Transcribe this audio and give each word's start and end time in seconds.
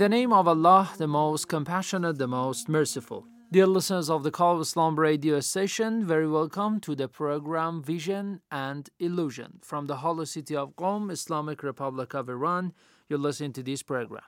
The 0.00 0.08
name 0.08 0.32
of 0.32 0.48
Allah, 0.48 0.90
the 0.96 1.06
most 1.06 1.46
compassionate, 1.46 2.16
the 2.16 2.26
most 2.26 2.70
merciful. 2.70 3.26
Dear 3.52 3.66
listeners 3.66 4.08
of 4.08 4.22
the 4.22 4.30
Call 4.30 4.54
of 4.54 4.62
Islam 4.62 4.98
radio 4.98 5.40
station, 5.40 6.06
very 6.06 6.26
welcome 6.26 6.80
to 6.80 6.94
the 6.94 7.06
program 7.06 7.82
Vision 7.82 8.40
and 8.50 8.88
Illusion. 8.98 9.58
From 9.60 9.88
the 9.88 9.96
holy 9.96 10.24
city 10.24 10.56
of 10.56 10.74
Qom, 10.74 11.12
Islamic 11.12 11.62
Republic 11.62 12.14
of 12.14 12.30
Iran, 12.30 12.72
you're 13.10 13.18
listening 13.18 13.52
to 13.52 13.62
this 13.62 13.82
program. 13.82 14.22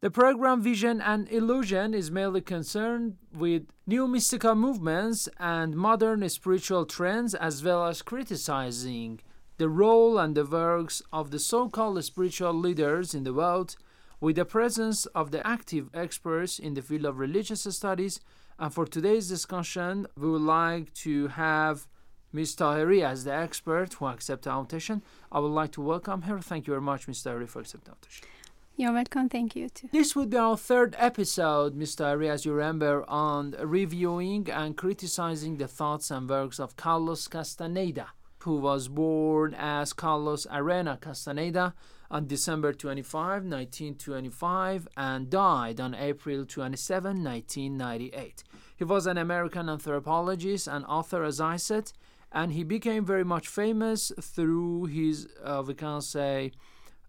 The 0.00 0.12
program 0.12 0.62
Vision 0.62 1.00
and 1.00 1.28
Illusion 1.28 1.92
is 1.92 2.12
mainly 2.12 2.40
concerned 2.40 3.16
with 3.36 3.64
new 3.88 4.06
mystical 4.06 4.54
movements 4.54 5.28
and 5.40 5.74
modern 5.74 6.28
spiritual 6.28 6.86
trends, 6.86 7.34
as 7.34 7.64
well 7.64 7.84
as 7.84 8.00
criticizing 8.00 9.18
the 9.56 9.68
role 9.68 10.20
and 10.20 10.36
the 10.36 10.44
works 10.44 11.02
of 11.12 11.32
the 11.32 11.40
so 11.40 11.68
called 11.68 12.04
spiritual 12.04 12.54
leaders 12.54 13.12
in 13.12 13.24
the 13.24 13.34
world 13.34 13.74
with 14.20 14.36
the 14.36 14.44
presence 14.44 15.06
of 15.06 15.30
the 15.30 15.46
active 15.46 15.88
experts 15.94 16.58
in 16.58 16.74
the 16.74 16.82
field 16.82 17.04
of 17.04 17.18
religious 17.18 17.62
studies. 17.62 18.20
And 18.58 18.72
for 18.72 18.86
today's 18.86 19.28
discussion, 19.28 20.06
we 20.16 20.30
would 20.30 20.42
like 20.42 20.92
to 20.94 21.28
have 21.28 21.86
Ms. 22.32 22.56
Tahiri 22.56 23.04
as 23.04 23.24
the 23.24 23.32
expert 23.32 23.94
who 23.94 24.06
accepted 24.06 24.50
the 24.50 24.58
invitation. 24.58 25.02
I 25.30 25.38
would 25.38 25.48
like 25.48 25.72
to 25.72 25.80
welcome 25.80 26.22
her. 26.22 26.40
Thank 26.40 26.66
you 26.66 26.72
very 26.72 26.82
much, 26.82 27.06
Ms. 27.06 27.22
Tahiri, 27.22 27.48
for 27.48 27.60
accepting 27.60 27.92
the 27.92 27.92
invitation. 27.92 28.28
You're 28.76 28.92
welcome. 28.92 29.28
Thank 29.28 29.54
you 29.54 29.68
too. 29.68 29.88
This 29.92 30.16
would 30.16 30.30
be 30.30 30.36
our 30.36 30.56
third 30.56 30.96
episode, 30.98 31.76
Ms. 31.76 31.94
Tahiri, 31.94 32.28
as 32.28 32.44
you 32.44 32.52
remember, 32.52 33.08
on 33.08 33.54
reviewing 33.62 34.50
and 34.50 34.76
criticizing 34.76 35.58
the 35.58 35.68
thoughts 35.68 36.10
and 36.10 36.28
works 36.28 36.58
of 36.58 36.76
Carlos 36.76 37.28
Castaneda, 37.28 38.08
who 38.40 38.56
was 38.56 38.88
born 38.88 39.54
as 39.56 39.92
Carlos 39.92 40.44
Arana 40.50 40.98
Castaneda 41.00 41.72
on 42.10 42.26
December 42.26 42.72
25, 42.72 43.44
1925, 43.44 44.88
and 44.96 45.30
died 45.30 45.80
on 45.80 45.94
April 45.94 46.44
27, 46.44 47.22
1998. 47.22 48.44
He 48.76 48.84
was 48.84 49.06
an 49.06 49.18
American 49.18 49.68
anthropologist 49.68 50.66
and 50.66 50.84
author, 50.86 51.24
as 51.24 51.40
I 51.40 51.56
said, 51.56 51.92
and 52.32 52.52
he 52.52 52.64
became 52.64 53.04
very 53.04 53.24
much 53.24 53.48
famous 53.48 54.12
through 54.20 54.86
his, 54.86 55.28
uh, 55.42 55.62
we 55.66 55.74
can 55.74 56.00
say, 56.00 56.52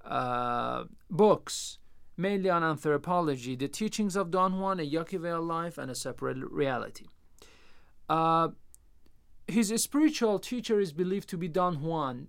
uh, 0.05 0.83
books, 1.09 1.79
mainly 2.15 2.49
on 2.49 2.63
anthropology, 2.63 3.55
The 3.55 3.67
Teachings 3.67 4.15
of 4.15 4.31
Don 4.31 4.59
Juan, 4.59 4.79
A 4.79 4.83
Yaqui 4.83 5.17
Life, 5.17 5.77
and 5.77 5.89
A 5.89 5.95
Separate 5.95 6.37
Reality. 6.37 7.05
Uh, 8.07 8.49
his 9.47 9.71
spiritual 9.81 10.39
teacher 10.39 10.79
is 10.79 10.91
believed 10.91 11.29
to 11.29 11.37
be 11.37 11.47
Don 11.47 11.81
Juan, 11.81 12.27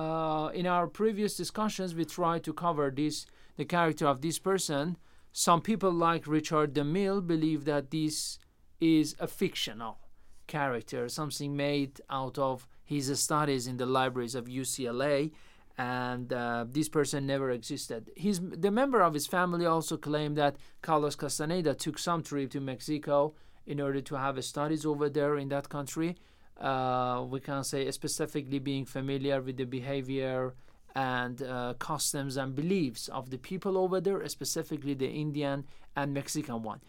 uh, 0.00 0.48
in 0.60 0.66
our 0.66 0.86
previous 0.86 1.36
discussions, 1.36 1.94
we 1.94 2.04
tried 2.04 2.42
to 2.44 2.52
cover 2.52 2.90
this, 2.90 3.26
the 3.56 3.66
character 3.66 4.06
of 4.06 4.22
this 4.22 4.38
person. 4.38 4.96
Some 5.32 5.60
people, 5.60 5.92
like 5.92 6.26
Richard 6.26 6.74
DeMille, 6.74 7.26
believe 7.26 7.64
that 7.66 7.90
this 7.90 8.38
is 8.80 9.14
a 9.20 9.26
fictional 9.26 9.98
character, 10.46 11.08
something 11.08 11.54
made 11.54 12.00
out 12.08 12.38
of 12.38 12.66
his 12.82 13.06
studies 13.20 13.66
in 13.66 13.76
the 13.76 13.86
libraries 13.86 14.34
of 14.34 14.46
UCLA, 14.46 15.32
and 15.76 16.32
uh, 16.32 16.64
this 16.68 16.88
person 16.88 17.26
never 17.26 17.50
existed. 17.50 18.10
His, 18.16 18.40
the 18.40 18.70
member 18.70 19.02
of 19.02 19.12
his 19.14 19.26
family 19.26 19.66
also 19.66 19.96
claimed 19.98 20.36
that 20.38 20.56
Carlos 20.82 21.14
Castaneda 21.14 21.74
took 21.74 21.98
some 21.98 22.22
trip 22.22 22.50
to 22.52 22.60
Mexico 22.60 23.34
in 23.66 23.80
order 23.80 24.00
to 24.00 24.14
have 24.14 24.42
studies 24.44 24.86
over 24.86 25.10
there 25.10 25.36
in 25.36 25.48
that 25.50 25.68
country 25.68 26.16
uh, 26.60 27.24
we 27.28 27.40
can 27.40 27.64
say 27.64 27.90
specifically 27.90 28.58
being 28.58 28.84
familiar 28.84 29.40
with 29.40 29.56
the 29.56 29.64
behavior 29.64 30.54
and 30.94 31.42
uh, 31.42 31.74
customs 31.78 32.36
and 32.36 32.54
beliefs 32.54 33.08
of 33.08 33.30
the 33.30 33.38
people 33.38 33.78
over 33.78 34.00
there, 34.00 34.26
specifically 34.28 34.94
the 34.94 35.08
Indian 35.08 35.64
and 35.96 36.12
Mexican 36.12 36.62
one. 36.62 36.80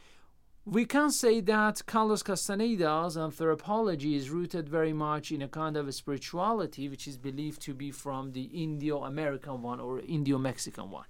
We 0.65 0.85
can 0.85 1.09
say 1.09 1.41
that 1.41 1.85
Carlos 1.87 2.21
Castaneda's 2.21 3.17
anthropology 3.17 4.15
is 4.15 4.29
rooted 4.29 4.69
very 4.69 4.93
much 4.93 5.31
in 5.31 5.41
a 5.41 5.47
kind 5.47 5.75
of 5.75 5.87
a 5.87 5.91
spirituality 5.91 6.87
which 6.87 7.07
is 7.07 7.17
believed 7.17 7.61
to 7.63 7.73
be 7.73 7.89
from 7.89 8.33
the 8.33 8.43
Indo 8.43 9.03
American 9.03 9.63
one 9.63 9.79
or 9.79 9.99
Indo 10.01 10.37
Mexican 10.37 10.91
one. 10.91 11.05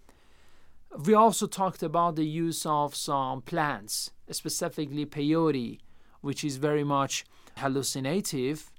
We 1.06 1.14
also 1.14 1.48
talked 1.48 1.84
about 1.84 2.16
the 2.16 2.26
use 2.26 2.66
of 2.66 2.96
some 2.96 3.42
plants, 3.42 4.12
specifically 4.30 5.06
peyote, 5.06 5.80
which 6.22 6.44
is 6.44 6.58
very 6.58 6.84
much 6.84 7.26
hallucinative. 7.58 8.72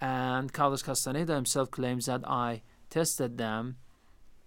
And 0.00 0.52
Carlos 0.52 0.82
Castaneda 0.82 1.34
himself 1.34 1.70
claims 1.70 2.06
that 2.06 2.28
I 2.28 2.62
tested 2.90 3.38
them. 3.38 3.76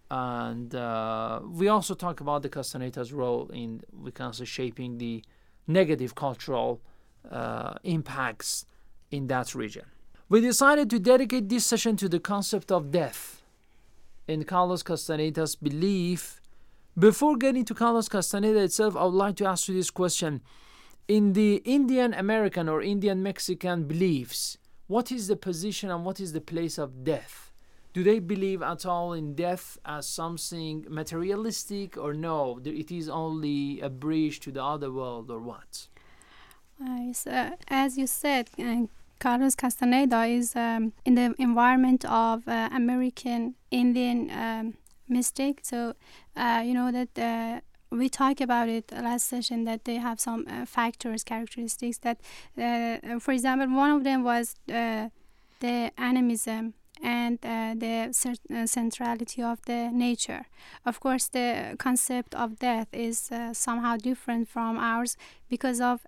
And 0.09 0.73
uh, 0.73 1.41
we 1.43 1.67
also 1.67 1.93
talk 1.93 2.21
about 2.21 2.41
the 2.43 2.49
Castaneda's 2.49 3.11
role 3.11 3.49
in, 3.53 3.81
we 3.91 4.11
can 4.11 4.33
say, 4.33 4.45
shaping 4.45 4.97
the 4.97 5.23
negative 5.67 6.15
cultural 6.15 6.81
uh, 7.29 7.73
impacts 7.83 8.65
in 9.11 9.27
that 9.27 9.53
region. 9.53 9.85
We 10.29 10.41
decided 10.41 10.89
to 10.91 10.99
dedicate 10.99 11.49
this 11.49 11.65
session 11.65 11.97
to 11.97 12.09
the 12.09 12.19
concept 12.19 12.71
of 12.71 12.91
death 12.91 13.41
in 14.27 14.43
Carlos 14.43 14.83
Castaneda's 14.83 15.55
belief. 15.55 16.41
Before 16.97 17.37
getting 17.37 17.63
to 17.65 17.73
Carlos 17.73 18.09
Castaneda 18.09 18.59
itself, 18.59 18.95
I 18.95 19.03
would 19.05 19.13
like 19.13 19.35
to 19.37 19.45
ask 19.45 19.67
you 19.67 19.75
this 19.75 19.91
question 19.91 20.41
in 21.07 21.33
the 21.33 21.61
Indian 21.63 22.13
American 22.13 22.67
or 22.67 22.81
Indian 22.81 23.23
Mexican 23.23 23.85
beliefs, 23.85 24.57
what 24.87 25.11
is 25.11 25.27
the 25.27 25.35
position 25.35 25.89
and 25.89 26.05
what 26.05 26.19
is 26.19 26.33
the 26.33 26.41
place 26.41 26.77
of 26.77 27.03
death? 27.03 27.51
Do 27.93 28.03
they 28.03 28.19
believe 28.19 28.61
at 28.61 28.85
all 28.85 29.13
in 29.13 29.33
death 29.33 29.77
as 29.85 30.07
something 30.07 30.85
materialistic 30.87 31.97
or 31.97 32.13
no? 32.13 32.59
It 32.63 32.91
is 32.91 33.09
only 33.09 33.81
a 33.81 33.89
bridge 33.89 34.39
to 34.41 34.51
the 34.51 34.63
other 34.63 34.91
world 34.91 35.31
or 35.31 35.39
what? 35.39 35.87
Uh, 36.83 37.11
so, 37.11 37.55
as 37.69 37.97
you 37.97 38.05
said, 38.05 38.49
uh, 38.59 38.85
Carlos 39.19 39.55
Castaneda 39.55 40.25
is 40.25 40.55
um, 40.55 40.93
in 41.05 41.15
the 41.15 41.33
environment 41.39 42.05
of 42.05 42.47
uh, 42.47 42.69
American 42.71 43.55
Indian 43.71 44.29
um, 44.29 44.73
mystic. 45.09 45.61
So, 45.63 45.95
uh, 46.35 46.61
you 46.63 46.75
know 46.75 46.91
that 46.91 47.17
uh, 47.17 47.61
we 47.91 48.09
talked 48.09 48.41
about 48.41 48.69
it 48.69 48.91
last 48.91 49.27
session 49.27 49.63
that 49.65 49.85
they 49.85 49.95
have 49.95 50.19
some 50.19 50.45
uh, 50.49 50.65
factors 50.65 51.23
characteristics 51.23 51.99
that 51.99 52.19
uh, 52.57 53.19
for 53.19 53.31
example 53.31 53.67
one 53.75 53.91
of 53.91 54.03
them 54.03 54.23
was 54.23 54.55
uh, 54.71 55.09
the 55.59 55.91
animism 55.97 56.73
and 57.03 57.37
uh, 57.43 57.73
the 57.77 58.11
uh, 58.53 58.65
centrality 58.65 59.41
of 59.41 59.61
the 59.65 59.89
nature. 59.91 60.45
Of 60.85 60.99
course 60.99 61.27
the 61.27 61.75
concept 61.77 62.33
of 62.35 62.59
death 62.59 62.87
is 62.91 63.31
uh, 63.31 63.53
somehow 63.53 63.97
different 63.97 64.49
from 64.49 64.77
ours 64.77 65.15
because 65.49 65.79
of 65.79 66.01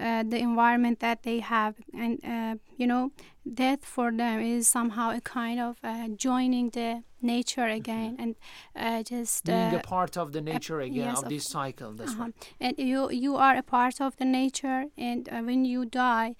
uh, 0.00 0.22
the 0.22 0.38
environment 0.38 1.00
that 1.00 1.22
they 1.22 1.40
have, 1.40 1.76
and 1.92 2.18
uh, 2.24 2.56
you 2.76 2.86
know, 2.86 3.10
death 3.52 3.84
for 3.84 4.10
them 4.12 4.40
is 4.40 4.68
somehow 4.68 5.10
a 5.10 5.20
kind 5.20 5.60
of 5.60 5.76
uh, 5.82 6.08
joining 6.16 6.70
the 6.70 7.02
nature 7.20 7.66
again 7.66 8.16
and 8.18 8.36
uh, 8.74 9.02
just 9.02 9.44
Being 9.44 9.74
uh, 9.74 9.78
a 9.78 9.80
part 9.80 10.16
of 10.16 10.32
the 10.32 10.40
nature 10.40 10.80
again 10.80 11.06
yes, 11.06 11.18
of 11.18 11.24
of- 11.24 11.30
this 11.30 11.44
cycle. 11.44 11.92
That's 11.92 12.12
uh-huh. 12.12 12.24
right. 12.24 12.54
and 12.60 12.78
you 12.78 13.10
you 13.10 13.36
are 13.36 13.56
a 13.56 13.62
part 13.62 14.00
of 14.00 14.16
the 14.16 14.24
nature 14.24 14.84
and 14.98 15.28
uh, 15.28 15.40
when 15.40 15.64
you 15.64 15.84
die 15.84 16.34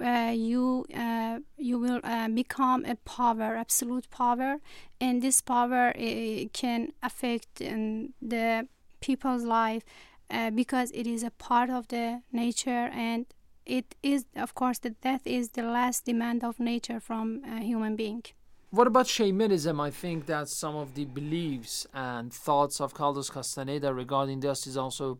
uh, 0.00 0.32
you 0.34 0.84
uh, 0.94 1.38
you 1.56 1.78
will 1.78 2.00
uh, 2.04 2.28
become 2.28 2.84
a 2.84 2.96
power 2.96 3.56
absolute 3.56 4.10
power 4.10 4.58
and 5.00 5.22
this 5.22 5.40
power 5.40 5.92
uh, 5.96 6.44
can 6.52 6.92
affect 7.02 7.62
um, 7.62 8.12
the 8.20 8.68
people's 9.00 9.44
life 9.44 9.82
uh, 10.30 10.50
because 10.50 10.90
it 10.92 11.06
is 11.06 11.22
a 11.22 11.30
part 11.30 11.70
of 11.70 11.88
the 11.88 12.22
nature 12.32 12.90
and 12.92 13.26
it 13.64 13.94
is 14.02 14.26
of 14.36 14.54
course 14.54 14.78
the 14.78 14.90
death 14.90 15.26
is 15.26 15.50
the 15.50 15.62
last 15.62 16.04
demand 16.04 16.44
of 16.44 16.58
nature 16.60 17.00
from 17.00 17.42
a 17.44 17.60
human 17.60 17.96
being 17.96 18.22
What 18.70 18.86
about 18.88 19.06
shamanism? 19.06 19.80
I 19.80 19.90
think 19.90 20.26
that 20.26 20.48
some 20.48 20.76
of 20.76 20.88
the 20.94 21.04
beliefs 21.04 21.86
and 21.94 22.32
thoughts 22.32 22.80
of 22.80 22.92
Carlos 22.92 23.30
Castaneda 23.30 23.94
regarding 23.94 24.40
death 24.40 24.66
is 24.66 24.76
also 24.76 25.18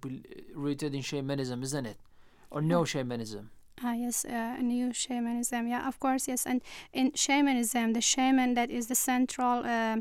rooted 0.54 0.94
in 0.94 1.02
shamanism, 1.02 1.62
isn't 1.62 1.86
it? 1.86 1.98
Or 2.50 2.60
no 2.60 2.84
shamanism? 2.84 3.50
Ah, 3.82 3.94
yes, 3.94 4.24
uh, 4.24 4.56
new 4.60 4.92
shamanism. 4.92 5.68
Yeah, 5.68 5.86
of 5.86 5.96
course, 6.00 6.28
yes. 6.28 6.44
And 6.44 6.60
in 6.92 7.12
shamanism, 7.14 7.92
the 7.92 8.00
shaman 8.00 8.54
that 8.54 8.68
is 8.70 8.88
the 8.88 8.94
central, 8.94 9.56
uh, 9.64 9.98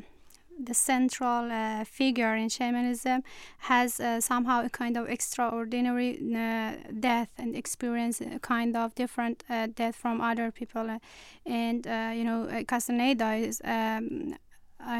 the 0.57 0.73
central 0.73 1.51
uh, 1.51 1.83
figure 1.83 2.35
in 2.35 2.49
shamanism 2.49 3.23
has 3.59 3.99
uh, 3.99 4.21
somehow 4.21 4.63
a 4.65 4.69
kind 4.69 4.97
of 4.97 5.09
extraordinary 5.09 6.19
uh, 6.35 6.73
death 6.99 7.29
and 7.37 7.55
experience 7.55 8.21
a 8.21 8.39
kind 8.39 8.75
of 8.75 8.95
different 8.95 9.43
uh, 9.49 9.67
death 9.67 9.95
from 9.95 10.21
other 10.21 10.51
people. 10.51 10.99
And 11.45 11.87
uh, 11.87 12.11
you 12.13 12.23
know, 12.23 12.43
uh, 12.43 12.63
Castaneda 12.63 13.33
is. 13.33 13.61
Um, 13.63 14.35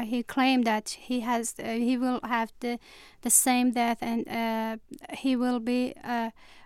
he 0.02 0.24
claimed 0.24 0.66
that 0.66 0.88
he 0.88 1.20
has 1.20 1.54
he 1.58 1.96
will 1.96 2.18
have 2.24 2.52
the 2.58 2.80
the 3.22 3.30
same 3.30 3.70
death 3.70 3.98
and 4.00 4.80
he 5.12 5.36
will 5.36 5.60
be 5.60 5.94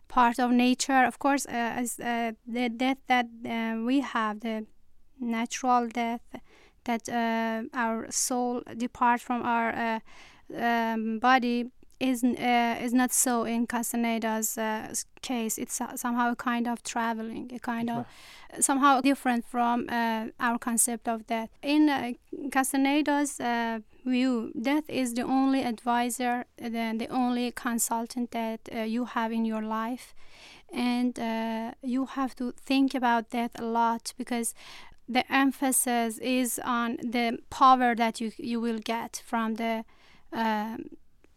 part 0.08 0.38
of 0.38 0.50
nature 0.50 1.04
of 1.04 1.18
course 1.18 1.44
as 1.44 1.96
the 1.96 2.70
death 2.74 2.96
that 3.08 3.26
we 3.84 4.00
have 4.00 4.40
the 4.40 4.64
natural 5.20 5.86
death 5.88 6.22
that 6.84 7.08
uh, 7.08 7.62
our 7.74 8.06
soul 8.10 8.62
depart 8.76 9.20
from 9.20 9.42
our 9.42 9.70
uh, 9.72 10.00
um, 10.56 11.18
body 11.18 11.70
is 12.00 12.24
uh, 12.24 12.76
is 12.82 12.92
not 12.94 13.12
so 13.12 13.44
in 13.44 13.66
Castaneda's 13.66 14.56
uh, 14.56 14.92
case. 15.20 15.58
It's 15.58 15.80
somehow 15.96 16.32
a 16.32 16.36
kind 16.36 16.66
of 16.66 16.82
traveling, 16.82 17.52
a 17.54 17.58
kind 17.58 17.90
of 17.90 18.06
somehow 18.58 19.00
different 19.00 19.44
from 19.44 19.86
uh, 19.88 20.26
our 20.40 20.58
concept 20.58 21.08
of 21.08 21.26
death. 21.26 21.50
In 21.62 21.88
uh, 21.88 22.12
Castaneda's 22.50 23.38
uh, 23.38 23.80
view, 24.04 24.50
death 24.60 24.84
is 24.88 25.14
the 25.14 25.22
only 25.22 25.62
advisor, 25.62 26.46
the, 26.56 26.94
the 26.98 27.08
only 27.10 27.52
consultant 27.52 28.30
that 28.30 28.60
uh, 28.74 28.78
you 28.80 29.04
have 29.04 29.30
in 29.30 29.44
your 29.44 29.62
life, 29.62 30.14
and 30.72 31.18
uh, 31.18 31.72
you 31.82 32.06
have 32.06 32.34
to 32.36 32.52
think 32.52 32.94
about 32.94 33.30
death 33.30 33.52
a 33.58 33.64
lot 33.64 34.14
because 34.16 34.54
the 35.10 35.24
emphasis 35.32 36.18
is 36.18 36.60
on 36.64 36.96
the 37.02 37.38
power 37.50 37.94
that 37.96 38.20
you 38.20 38.30
you 38.38 38.60
will 38.60 38.78
get 38.78 39.22
from 39.26 39.56
the 39.56 39.84
um, 40.32 40.90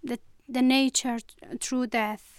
the 0.04 0.20
the 0.48 0.62
nature 0.62 1.20
t- 1.20 1.58
through 1.60 1.88
death. 1.88 2.30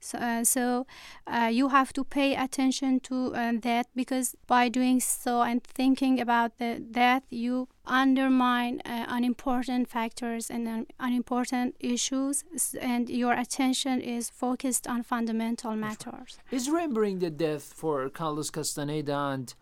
So, 0.00 0.18
uh, 0.18 0.44
so 0.44 0.86
uh, 1.26 1.50
you 1.52 1.70
have 1.70 1.92
to 1.94 2.04
pay 2.04 2.36
attention 2.36 3.00
to 3.00 3.34
uh, 3.34 3.52
that 3.62 3.88
because 3.96 4.36
by 4.46 4.68
doing 4.68 5.00
so 5.00 5.42
and 5.42 5.62
thinking 5.62 6.20
about 6.20 6.58
the 6.58 6.78
death, 6.78 7.24
you 7.30 7.68
undermine 7.84 8.80
uh, 8.84 9.06
unimportant 9.08 9.88
factors 9.88 10.50
and 10.50 10.86
unimportant 11.00 11.74
issues, 11.80 12.44
and 12.80 13.10
your 13.10 13.32
attention 13.32 14.00
is 14.00 14.30
focused 14.30 14.86
on 14.86 15.02
fundamental 15.02 15.74
matters. 15.74 16.38
Is 16.52 16.70
remembering 16.70 17.18
the 17.18 17.30
death 17.30 17.72
for 17.74 18.08
Carlos 18.08 18.50
Castaneda 18.50 19.18
and 19.34 19.52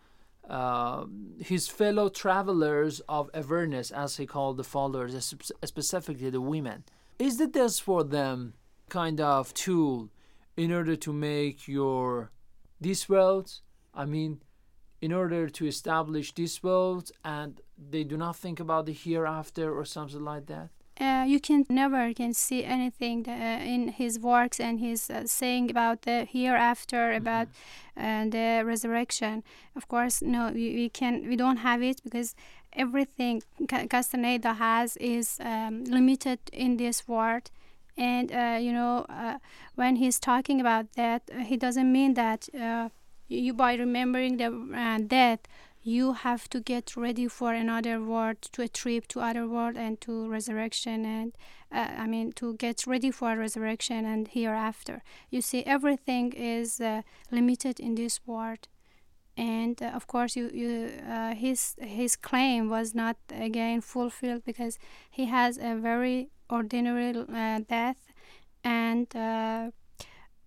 uh, 0.49 1.05
his 1.39 1.67
fellow 1.67 2.09
travelers 2.09 3.01
of 3.07 3.29
awareness, 3.33 3.91
as 3.91 4.17
he 4.17 4.25
called 4.25 4.57
the 4.57 4.63
followers, 4.63 5.35
specifically 5.63 6.29
the 6.29 6.41
women, 6.41 6.83
is 7.19 7.37
the 7.37 7.47
death 7.47 7.79
for 7.79 8.03
them 8.03 8.53
kind 8.89 9.19
of 9.19 9.53
tool 9.53 10.09
in 10.55 10.71
order 10.71 10.95
to 10.95 11.11
make 11.11 11.67
your 11.67 12.31
this 12.79 13.09
world? 13.09 13.59
I 13.93 14.05
mean, 14.05 14.41
in 15.01 15.11
order 15.11 15.49
to 15.49 15.67
establish 15.67 16.33
this 16.33 16.63
world, 16.63 17.11
and 17.23 17.61
they 17.77 18.03
do 18.03 18.17
not 18.17 18.35
think 18.35 18.59
about 18.59 18.85
the 18.85 18.93
hereafter 18.93 19.71
or 19.71 19.85
something 19.85 20.23
like 20.23 20.47
that. 20.47 20.69
Uh, 20.99 21.23
you 21.27 21.39
can 21.39 21.65
never 21.69 22.13
can 22.13 22.33
see 22.33 22.63
anything 22.63 23.23
tha- 23.23 23.31
uh, 23.31 23.63
in 23.63 23.89
his 23.89 24.19
works 24.19 24.59
and 24.59 24.79
his 24.79 25.09
uh, 25.09 25.25
saying 25.25 25.69
about 25.69 26.01
the 26.03 26.25
hereafter 26.25 27.13
about 27.13 27.47
uh, 27.95 28.25
the 28.25 28.63
resurrection. 28.65 29.43
Of 29.75 29.87
course 29.87 30.21
no 30.21 30.51
we, 30.53 30.73
we 30.75 30.89
can 30.89 31.27
we 31.27 31.35
don't 31.35 31.57
have 31.57 31.81
it 31.81 32.01
because 32.03 32.35
everything 32.73 33.41
castaneda 33.89 34.53
has 34.53 34.97
is 34.97 35.39
um, 35.39 35.83
limited 35.85 36.39
in 36.51 36.77
this 36.77 37.07
world. 37.07 37.51
And 37.97 38.31
uh, 38.31 38.57
you 38.59 38.71
know 38.71 39.05
uh, 39.09 39.37
when 39.75 39.97
he's 39.97 40.19
talking 40.19 40.59
about 40.61 40.93
that 40.93 41.29
he 41.45 41.57
doesn't 41.57 41.91
mean 41.91 42.13
that 42.15 42.47
uh, 42.59 42.89
you 43.27 43.53
by 43.53 43.75
remembering 43.75 44.37
the 44.37 44.47
uh, 44.75 44.99
death 45.05 45.39
you 45.87 46.11
have 46.11 46.49
to 46.49 46.59
get 46.59 46.97
ready 46.97 47.29
for 47.29 47.53
another 47.53 48.01
world 48.01 48.41
to 48.41 48.61
a 48.61 48.67
trip 48.67 49.07
to 49.07 49.21
other 49.21 49.47
world 49.47 49.77
and 49.77 50.01
to 50.01 50.27
resurrection 50.27 51.05
and 51.05 51.31
uh, 51.71 52.03
i 52.03 52.05
mean 52.05 52.33
to 52.33 52.55
get 52.55 52.85
ready 52.85 53.09
for 53.09 53.37
resurrection 53.37 54.05
and 54.05 54.27
hereafter. 54.27 55.01
You 55.29 55.41
see 55.41 55.63
everything 55.63 56.33
is 56.33 56.81
uh, 56.81 57.03
limited 57.31 57.79
in 57.79 57.95
this 57.95 58.19
world. 58.25 58.67
And 59.37 59.81
uh, 59.81 59.91
of 59.99 60.07
course 60.07 60.35
you, 60.35 60.49
you 60.61 60.91
uh, 61.09 61.33
his 61.35 61.75
his 61.79 62.17
claim 62.17 62.69
was 62.69 62.93
not 62.93 63.17
again 63.31 63.79
fulfilled 63.81 64.43
because 64.43 64.77
he 65.09 65.25
has 65.25 65.57
a 65.57 65.75
very 65.89 66.29
ordinary 66.49 67.11
uh, 67.17 67.59
death 67.75 68.01
and 68.63 69.07
uh, 69.15 69.71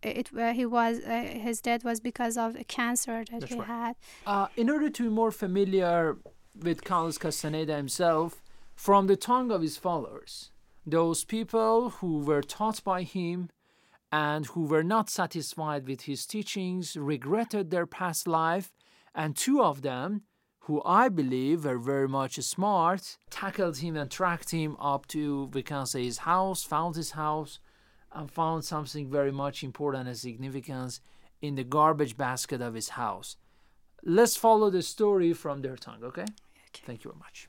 it 0.02 0.30
uh, 0.36 0.52
he 0.52 0.66
was 0.66 1.00
uh, 1.00 1.22
his 1.46 1.60
death 1.60 1.84
was 1.84 2.00
because 2.00 2.36
of 2.36 2.56
a 2.56 2.64
cancer 2.64 3.24
that 3.30 3.40
That's 3.40 3.52
he 3.52 3.58
right. 3.58 3.66
had 3.66 3.96
Uh, 4.26 4.48
in 4.56 4.70
order 4.70 4.88
to 4.88 5.02
be 5.02 5.08
more 5.08 5.30
familiar 5.30 6.16
with 6.62 6.84
Carlos 6.84 7.18
Castaneda 7.18 7.76
himself, 7.76 8.42
from 8.74 9.06
the 9.06 9.16
tongue 9.16 9.50
of 9.50 9.62
his 9.62 9.76
followers, 9.76 10.50
those 10.86 11.24
people 11.24 11.90
who 11.90 12.18
were 12.18 12.42
taught 12.42 12.82
by 12.82 13.02
him 13.02 13.50
and 14.10 14.46
who 14.46 14.64
were 14.64 14.82
not 14.82 15.08
satisfied 15.08 15.86
with 15.86 16.02
his 16.02 16.26
teachings, 16.26 16.96
regretted 16.96 17.70
their 17.70 17.86
past 17.86 18.26
life, 18.26 18.72
and 19.14 19.36
two 19.36 19.62
of 19.62 19.82
them, 19.82 20.22
who 20.60 20.82
I 20.84 21.08
believe 21.08 21.64
were 21.64 21.78
very 21.78 22.08
much 22.08 22.34
smart, 22.42 23.18
tackled 23.30 23.78
him 23.78 23.96
and 23.96 24.10
tracked 24.10 24.50
him 24.50 24.76
up 24.80 25.06
to, 25.08 25.50
we 25.52 25.62
can 25.62 25.86
say, 25.86 26.02
his 26.04 26.18
house, 26.18 26.64
found 26.64 26.96
his 26.96 27.12
house, 27.12 27.60
and 28.12 28.30
found 28.30 28.64
something 28.64 29.08
very 29.10 29.30
much 29.30 29.62
important 29.62 30.08
and 30.08 30.16
significant 30.16 31.00
in 31.40 31.54
the 31.54 31.64
garbage 31.64 32.16
basket 32.16 32.60
of 32.60 32.74
his 32.74 32.90
house. 32.90 33.36
Let's 34.02 34.36
follow 34.36 34.70
the 34.70 34.82
story 34.82 35.32
from 35.32 35.62
their 35.62 35.76
tongue, 35.76 36.02
okay? 36.04 36.26
Thank 36.86 37.04
you 37.04 37.10
very 37.10 37.18
much. 37.18 37.48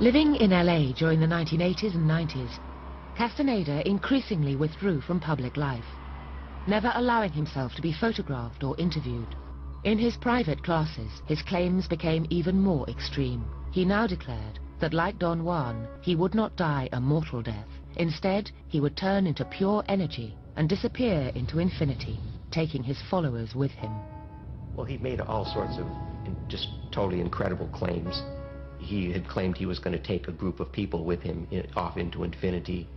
Living 0.00 0.36
in 0.36 0.50
LA 0.50 0.92
during 0.92 1.18
the 1.18 1.26
1980s 1.26 1.94
and 1.94 2.08
90s, 2.08 2.60
Castaneda 3.16 3.86
increasingly 3.88 4.54
withdrew 4.54 5.00
from 5.00 5.18
public 5.18 5.56
life, 5.56 5.84
never 6.68 6.92
allowing 6.94 7.32
himself 7.32 7.74
to 7.74 7.82
be 7.82 7.92
photographed 7.92 8.62
or 8.62 8.78
interviewed. 8.78 9.34
In 9.84 9.98
his 9.98 10.16
private 10.16 10.62
classes, 10.62 11.22
his 11.26 11.42
claims 11.42 11.88
became 11.88 12.26
even 12.30 12.60
more 12.60 12.88
extreme. 12.88 13.44
He 13.72 13.84
now 13.84 14.06
declared 14.06 14.60
that 14.80 14.94
like 14.94 15.18
Don 15.18 15.44
Juan, 15.44 15.88
he 16.00 16.16
would 16.16 16.34
not 16.34 16.56
die 16.56 16.88
a 16.92 17.00
mortal 17.00 17.42
death. 17.42 17.66
Instead, 17.96 18.50
he 18.68 18.80
would 18.80 18.96
turn 18.96 19.26
into 19.26 19.44
pure 19.44 19.82
energy 19.88 20.36
and 20.56 20.68
disappear 20.68 21.32
into 21.34 21.58
infinity, 21.58 22.18
taking 22.50 22.82
his 22.82 23.00
followers 23.10 23.54
with 23.54 23.72
him. 23.72 23.92
Well, 24.76 24.86
he 24.86 24.98
made 24.98 25.20
all 25.20 25.44
sorts 25.44 25.78
of 25.78 25.86
just 26.48 26.68
totally 26.92 27.20
incredible 27.20 27.68
claims. 27.68 28.22
He 28.78 29.10
had 29.10 29.26
claimed 29.26 29.56
he 29.56 29.66
was 29.66 29.80
going 29.80 29.96
to 29.96 30.02
take 30.02 30.28
a 30.28 30.32
group 30.32 30.60
of 30.60 30.70
people 30.70 31.04
with 31.04 31.20
him 31.20 31.48
in, 31.50 31.66
off 31.74 31.96
into 31.96 32.22
infinity, 32.22 32.88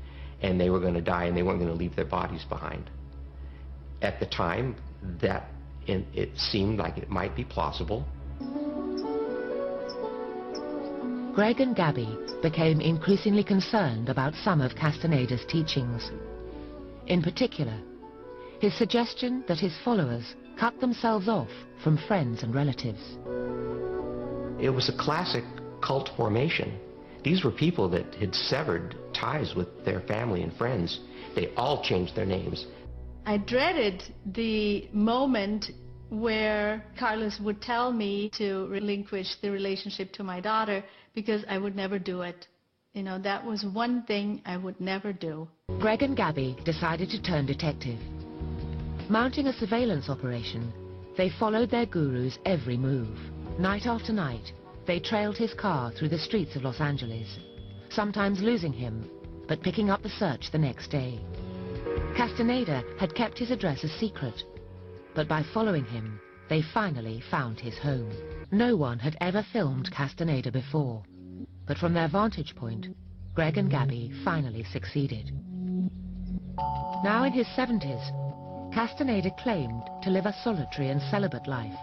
and 0.41 0.59
they 0.59 0.69
were 0.69 0.79
going 0.79 0.93
to 0.93 1.01
die, 1.01 1.25
and 1.25 1.35
they 1.35 1.43
weren't 1.43 1.59
going 1.59 1.71
to 1.71 1.77
leave 1.77 1.95
their 1.95 2.05
bodies 2.05 2.43
behind. 2.47 2.89
At 4.01 4.19
the 4.19 4.27
time, 4.27 4.75
that 5.21 5.49
it 5.87 6.29
seemed 6.37 6.77
like 6.77 6.97
it 6.97 7.09
might 7.09 7.35
be 7.35 7.43
plausible. 7.43 8.05
Greg 11.33 11.61
and 11.61 11.73
Gabby 11.73 12.17
became 12.41 12.81
increasingly 12.81 13.43
concerned 13.43 14.09
about 14.09 14.33
some 14.43 14.59
of 14.59 14.75
Castaneda's 14.75 15.45
teachings. 15.47 16.11
In 17.07 17.21
particular, 17.21 17.77
his 18.59 18.77
suggestion 18.77 19.41
that 19.47 19.57
his 19.57 19.73
followers 19.85 20.35
cut 20.59 20.77
themselves 20.81 21.29
off 21.29 21.47
from 21.83 21.97
friends 21.97 22.43
and 22.43 22.53
relatives. 22.53 22.99
It 24.59 24.69
was 24.69 24.89
a 24.89 24.97
classic 24.97 25.45
cult 25.81 26.09
formation. 26.17 26.77
These 27.23 27.45
were 27.45 27.51
people 27.51 27.87
that 27.89 28.13
had 28.15 28.35
severed 28.35 28.97
ties 29.13 29.55
with 29.55 29.85
their 29.85 30.01
family 30.01 30.43
and 30.43 30.51
friends. 30.53 30.99
They 31.33 31.53
all 31.55 31.81
changed 31.81 32.13
their 32.13 32.25
names. 32.25 32.65
I 33.25 33.37
dreaded 33.37 34.03
the 34.25 34.89
moment 34.91 35.71
where 36.09 36.83
Carlos 36.99 37.39
would 37.39 37.61
tell 37.61 37.93
me 37.93 38.29
to 38.37 38.67
relinquish 38.67 39.35
the 39.41 39.49
relationship 39.49 40.11
to 40.11 40.25
my 40.25 40.41
daughter 40.41 40.83
because 41.13 41.43
I 41.49 41.57
would 41.57 41.75
never 41.75 41.99
do 41.99 42.21
it. 42.21 42.47
You 42.93 43.03
know, 43.03 43.19
that 43.19 43.45
was 43.45 43.63
one 43.63 44.03
thing 44.03 44.41
I 44.45 44.57
would 44.57 44.79
never 44.81 45.13
do. 45.13 45.47
Greg 45.79 46.01
and 46.03 46.15
Gabby 46.15 46.57
decided 46.65 47.09
to 47.09 47.21
turn 47.21 47.45
detective. 47.45 47.99
Mounting 49.09 49.47
a 49.47 49.53
surveillance 49.53 50.09
operation, 50.09 50.71
they 51.17 51.29
followed 51.29 51.69
their 51.69 51.85
guru's 51.85 52.37
every 52.45 52.77
move. 52.77 53.17
Night 53.59 53.85
after 53.85 54.13
night, 54.13 54.51
they 54.87 54.99
trailed 54.99 55.37
his 55.37 55.53
car 55.53 55.91
through 55.91 56.09
the 56.09 56.19
streets 56.19 56.55
of 56.55 56.63
Los 56.63 56.79
Angeles, 56.79 57.37
sometimes 57.89 58.41
losing 58.41 58.73
him, 58.73 59.09
but 59.47 59.61
picking 59.61 59.89
up 59.89 60.01
the 60.01 60.09
search 60.09 60.51
the 60.51 60.57
next 60.57 60.89
day. 60.89 61.19
Castaneda 62.15 62.83
had 62.99 63.15
kept 63.15 63.37
his 63.37 63.51
address 63.51 63.83
a 63.83 63.89
secret, 63.99 64.43
but 65.15 65.27
by 65.27 65.43
following 65.53 65.85
him, 65.85 66.19
they 66.49 66.61
finally 66.73 67.21
found 67.29 67.59
his 67.59 67.77
home. 67.77 68.11
No 68.53 68.75
one 68.75 68.99
had 68.99 69.15
ever 69.21 69.45
filmed 69.53 69.89
Castaneda 69.91 70.51
before, 70.51 71.03
but 71.65 71.77
from 71.77 71.93
their 71.93 72.09
vantage 72.09 72.53
point, 72.53 72.87
Greg 73.33 73.57
and 73.57 73.71
Gabby 73.71 74.11
finally 74.25 74.65
succeeded. 74.65 75.31
Now 77.01 77.23
in 77.23 77.31
his 77.31 77.47
70s, 77.47 78.73
Castaneda 78.73 79.31
claimed 79.39 79.83
to 80.03 80.09
live 80.09 80.25
a 80.25 80.35
solitary 80.43 80.89
and 80.89 81.01
celibate 81.03 81.47
life. 81.47 81.79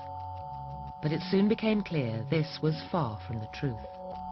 But 1.03 1.13
it 1.13 1.23
soon 1.31 1.49
became 1.49 1.81
clear 1.81 2.23
this 2.29 2.59
was 2.61 2.83
far 2.93 3.19
from 3.27 3.39
the 3.39 3.49
truth. 3.55 3.81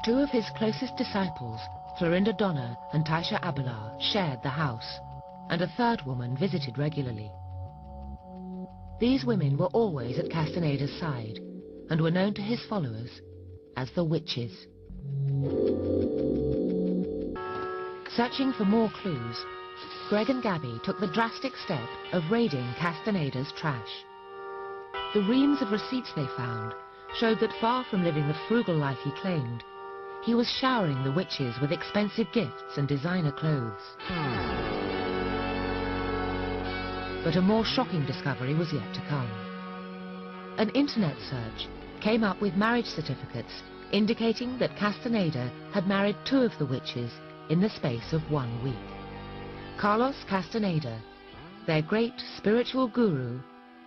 Two 0.04 0.18
of 0.18 0.28
his 0.28 0.50
closest 0.56 0.94
disciples, 0.98 1.60
Florinda 1.98 2.34
Donner 2.34 2.76
and 2.92 3.06
Taisha 3.06 3.40
Abelar, 3.40 3.98
shared 4.12 4.42
the 4.42 4.50
house, 4.50 4.98
and 5.48 5.62
a 5.62 5.72
third 5.78 6.02
woman 6.04 6.36
visited 6.36 6.76
regularly. 6.76 7.30
These 9.00 9.24
women 9.24 9.56
were 9.56 9.72
always 9.72 10.18
at 10.18 10.30
Castaneda's 10.30 11.00
side, 11.00 11.38
and 11.90 12.00
were 12.00 12.10
known 12.10 12.34
to 12.34 12.42
his 12.42 12.64
followers 12.66 13.20
as 13.76 13.90
the 13.92 14.04
witches. 14.04 14.66
Searching 18.16 18.52
for 18.52 18.64
more 18.64 18.90
clues, 19.02 19.44
Greg 20.08 20.30
and 20.30 20.42
Gabby 20.42 20.80
took 20.84 20.98
the 20.98 21.12
drastic 21.12 21.52
step 21.64 21.88
of 22.12 22.30
raiding 22.30 22.66
Castaneda's 22.78 23.52
trash. 23.56 24.04
The 25.14 25.22
reams 25.22 25.60
of 25.62 25.70
receipts 25.70 26.12
they 26.14 26.26
found 26.36 26.74
showed 27.18 27.40
that 27.40 27.60
far 27.60 27.84
from 27.84 28.04
living 28.04 28.26
the 28.26 28.36
frugal 28.48 28.74
life 28.74 28.98
he 29.04 29.10
claimed, 29.22 29.62
he 30.24 30.34
was 30.34 30.48
showering 30.48 31.02
the 31.04 31.12
witches 31.12 31.54
with 31.60 31.72
expensive 31.72 32.26
gifts 32.32 32.78
and 32.78 32.88
designer 32.88 33.32
clothes. 33.32 33.80
But 37.24 37.36
a 37.36 37.42
more 37.42 37.64
shocking 37.64 38.04
discovery 38.06 38.54
was 38.54 38.72
yet 38.72 38.92
to 38.94 39.00
come. 39.08 39.45
An 40.58 40.70
internet 40.70 41.16
search 41.28 41.68
came 42.00 42.24
up 42.24 42.40
with 42.40 42.54
marriage 42.54 42.86
certificates 42.86 43.62
indicating 43.92 44.58
that 44.58 44.76
Castaneda 44.78 45.52
had 45.72 45.86
married 45.86 46.16
two 46.24 46.42
of 46.42 46.52
the 46.58 46.64
witches 46.64 47.12
in 47.50 47.60
the 47.60 47.68
space 47.68 48.14
of 48.14 48.30
one 48.30 48.64
week. 48.64 48.74
Carlos 49.78 50.16
Castaneda, 50.28 50.98
their 51.66 51.82
great 51.82 52.14
spiritual 52.38 52.88
guru, 52.88 53.38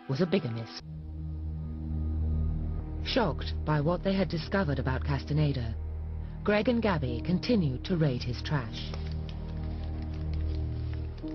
was 0.07 0.21
a 0.21 0.27
bigamist. 0.27 0.83
Shocked 3.03 3.53
by 3.65 3.81
what 3.81 4.03
they 4.03 4.13
had 4.13 4.29
discovered 4.29 4.77
about 4.77 5.03
Castaneda, 5.03 5.73
Greg 6.43 6.69
and 6.69 6.83
Gabby 6.83 7.23
continued 7.25 7.83
to 7.85 7.97
raid 7.97 8.21
his 8.21 8.43
trash. 8.43 8.91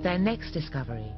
Their 0.03 0.19
next 0.19 0.53
discovery 0.53 1.13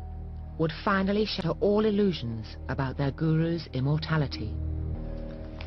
would 0.59 0.73
finally 0.85 1.25
shatter 1.25 1.53
all 1.61 1.85
illusions 1.85 2.57
about 2.69 2.97
their 2.97 3.11
guru's 3.11 3.69
immortality. 3.73 4.55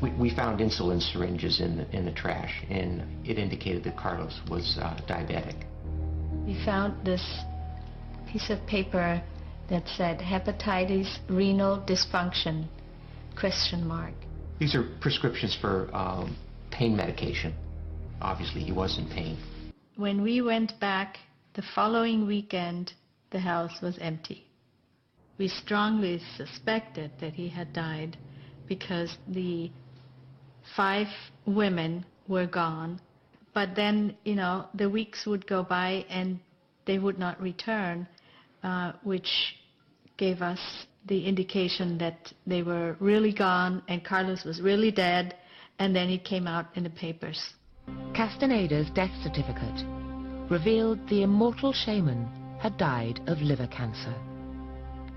We, 0.02 0.10
we 0.12 0.34
found 0.34 0.60
insulin 0.60 1.00
syringes 1.00 1.60
in 1.60 1.76
the, 1.78 1.96
in 1.96 2.04
the 2.04 2.12
trash, 2.12 2.64
and 2.68 3.02
it 3.26 3.38
indicated 3.38 3.84
that 3.84 3.96
Carlos 3.96 4.40
was 4.48 4.78
uh, 4.80 4.98
diabetic. 5.06 5.64
We 6.46 6.62
found 6.64 7.04
this 7.04 7.24
piece 8.30 8.50
of 8.50 8.64
paper 8.66 9.22
that 9.68 9.86
said 9.96 10.18
hepatitis 10.18 11.18
renal 11.28 11.84
dysfunction 11.86 12.66
question 13.38 13.86
mark. 13.86 14.14
These 14.58 14.74
are 14.74 14.84
prescriptions 15.00 15.56
for 15.60 15.88
um, 15.94 16.36
pain 16.70 16.96
medication. 16.96 17.54
Obviously, 18.20 18.62
he 18.62 18.72
was 18.72 18.98
in 18.98 19.08
pain. 19.08 19.38
When 19.96 20.22
we 20.22 20.42
went 20.42 20.78
back 20.80 21.18
the 21.54 21.62
following 21.74 22.26
weekend, 22.26 22.92
the 23.30 23.38
house 23.38 23.80
was 23.80 23.96
empty. 24.00 24.49
We 25.40 25.48
strongly 25.48 26.20
suspected 26.36 27.12
that 27.18 27.32
he 27.32 27.48
had 27.48 27.72
died 27.72 28.18
because 28.68 29.16
the 29.26 29.70
five 30.76 31.06
women 31.46 32.04
were 32.28 32.44
gone. 32.44 33.00
But 33.54 33.74
then, 33.74 34.18
you 34.24 34.34
know, 34.34 34.66
the 34.74 34.90
weeks 34.90 35.24
would 35.24 35.46
go 35.46 35.62
by 35.62 36.04
and 36.10 36.40
they 36.84 36.98
would 36.98 37.18
not 37.18 37.40
return, 37.40 38.06
uh, 38.62 38.92
which 39.02 39.56
gave 40.18 40.42
us 40.42 40.60
the 41.06 41.24
indication 41.24 41.96
that 41.96 42.34
they 42.46 42.62
were 42.62 42.98
really 43.00 43.32
gone 43.32 43.82
and 43.88 44.04
Carlos 44.04 44.44
was 44.44 44.60
really 44.60 44.90
dead, 44.90 45.36
and 45.78 45.96
then 45.96 46.10
it 46.10 46.22
came 46.22 46.46
out 46.46 46.66
in 46.74 46.82
the 46.82 46.90
papers. 46.90 47.54
Castaneda's 48.14 48.90
death 48.90 49.14
certificate 49.22 49.86
revealed 50.50 50.98
the 51.08 51.22
immortal 51.22 51.72
shaman 51.72 52.28
had 52.60 52.76
died 52.76 53.22
of 53.26 53.40
liver 53.40 53.68
cancer, 53.68 54.14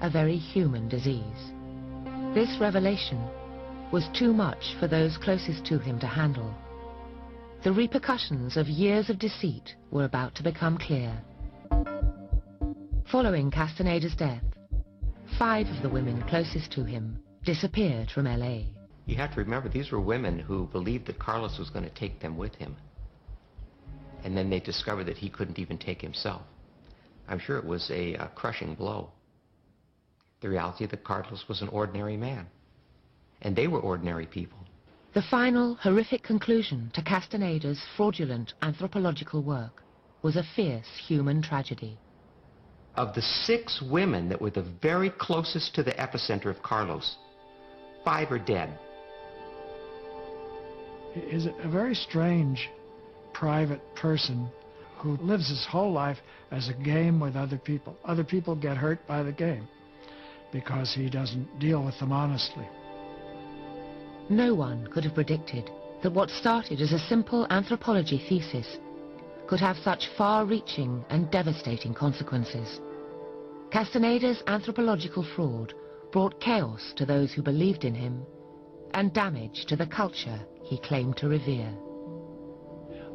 a 0.03 0.09
very 0.09 0.35
human 0.35 0.89
disease. 0.89 1.53
This 2.35 2.59
revelation 2.59 3.25
was 3.89 4.09
too 4.13 4.33
much 4.33 4.75
for 4.77 4.85
those 4.85 5.17
closest 5.17 5.65
to 5.67 5.79
him 5.79 5.97
to 6.01 6.07
handle. 6.07 6.53
The 7.63 7.71
repercussions 7.71 8.57
of 8.57 8.67
years 8.67 9.09
of 9.09 9.17
deceit 9.17 9.75
were 9.91 10.03
about 10.03 10.35
to 10.35 10.43
become 10.43 10.77
clear. 10.77 11.15
Following 13.09 13.49
Castaneda's 13.49 14.15
death, 14.15 14.43
five 15.39 15.67
of 15.67 15.81
the 15.81 15.89
women 15.89 16.21
closest 16.27 16.73
to 16.73 16.83
him 16.83 17.17
disappeared 17.45 18.11
from 18.11 18.27
L.A. 18.27 18.67
You 19.05 19.15
have 19.15 19.33
to 19.35 19.39
remember, 19.39 19.69
these 19.69 19.91
were 19.91 20.01
women 20.01 20.37
who 20.37 20.67
believed 20.67 21.07
that 21.07 21.17
Carlos 21.17 21.57
was 21.57 21.69
going 21.69 21.85
to 21.85 21.95
take 21.95 22.19
them 22.19 22.37
with 22.37 22.55
him. 22.55 22.75
And 24.25 24.35
then 24.35 24.49
they 24.49 24.59
discovered 24.59 25.05
that 25.05 25.17
he 25.17 25.29
couldn't 25.29 25.59
even 25.59 25.77
take 25.77 26.01
himself. 26.01 26.41
I'm 27.29 27.39
sure 27.39 27.57
it 27.57 27.65
was 27.65 27.89
a, 27.89 28.15
a 28.15 28.27
crushing 28.35 28.75
blow. 28.75 29.11
The 30.43 30.49
reality 30.49 30.85
that 30.87 31.05
Carlos 31.05 31.45
was 31.47 31.61
an 31.61 31.69
ordinary 31.69 32.17
man. 32.17 32.47
And 33.43 33.55
they 33.55 33.69
were 33.69 33.79
ordinary 33.79 34.25
people. 34.25 34.57
The 35.13 35.21
final 35.31 35.75
horrific 35.75 36.21
conclusion 36.21 36.91
to 36.95 37.01
Castaneda's 37.01 37.81
fraudulent 37.95 38.53
anthropological 38.61 39.41
work 39.41 39.81
was 40.21 40.35
a 40.35 40.43
fierce 40.53 40.99
human 41.07 41.41
tragedy. 41.41 41.97
Of 42.95 43.15
the 43.15 43.21
six 43.21 43.81
women 43.89 44.27
that 44.27 44.41
were 44.41 44.49
the 44.49 44.69
very 44.81 45.11
closest 45.11 45.75
to 45.75 45.83
the 45.83 45.93
epicenter 45.93 46.47
of 46.47 46.61
Carlos, 46.61 47.15
five 48.03 48.29
are 48.29 48.37
dead. 48.37 48.77
Is 51.15 51.45
a 51.45 51.69
very 51.69 51.95
strange, 51.95 52.69
private 53.31 53.81
person 53.95 54.49
who 54.97 55.15
lives 55.17 55.47
his 55.47 55.65
whole 55.69 55.93
life 55.93 56.17
as 56.51 56.67
a 56.67 56.73
game 56.73 57.21
with 57.21 57.37
other 57.37 57.57
people. 57.57 57.95
Other 58.03 58.25
people 58.25 58.55
get 58.55 58.75
hurt 58.75 59.07
by 59.07 59.23
the 59.23 59.31
game 59.31 59.69
because 60.53 60.93
he 60.93 61.09
doesn't 61.09 61.59
deal 61.59 61.83
with 61.83 61.99
them 61.99 62.13
honestly. 62.13 62.67
No 64.29 64.55
one 64.55 64.87
could 64.87 65.03
have 65.03 65.15
predicted 65.15 65.69
that 66.01 66.13
what 66.13 66.29
started 66.29 66.79
as 66.79 66.93
a 66.93 66.99
simple 66.99 67.45
anthropology 67.49 68.23
thesis 68.29 68.77
could 69.47 69.59
have 69.59 69.75
such 69.77 70.07
far-reaching 70.17 71.03
and 71.09 71.29
devastating 71.31 71.93
consequences. 71.93 72.79
Castaneda's 73.71 74.41
anthropological 74.47 75.25
fraud 75.35 75.73
brought 76.11 76.39
chaos 76.39 76.93
to 76.95 77.05
those 77.05 77.33
who 77.33 77.41
believed 77.41 77.83
in 77.83 77.95
him 77.95 78.23
and 78.93 79.13
damage 79.13 79.65
to 79.67 79.75
the 79.75 79.87
culture 79.87 80.39
he 80.61 80.77
claimed 80.79 81.17
to 81.17 81.27
revere. 81.27 81.73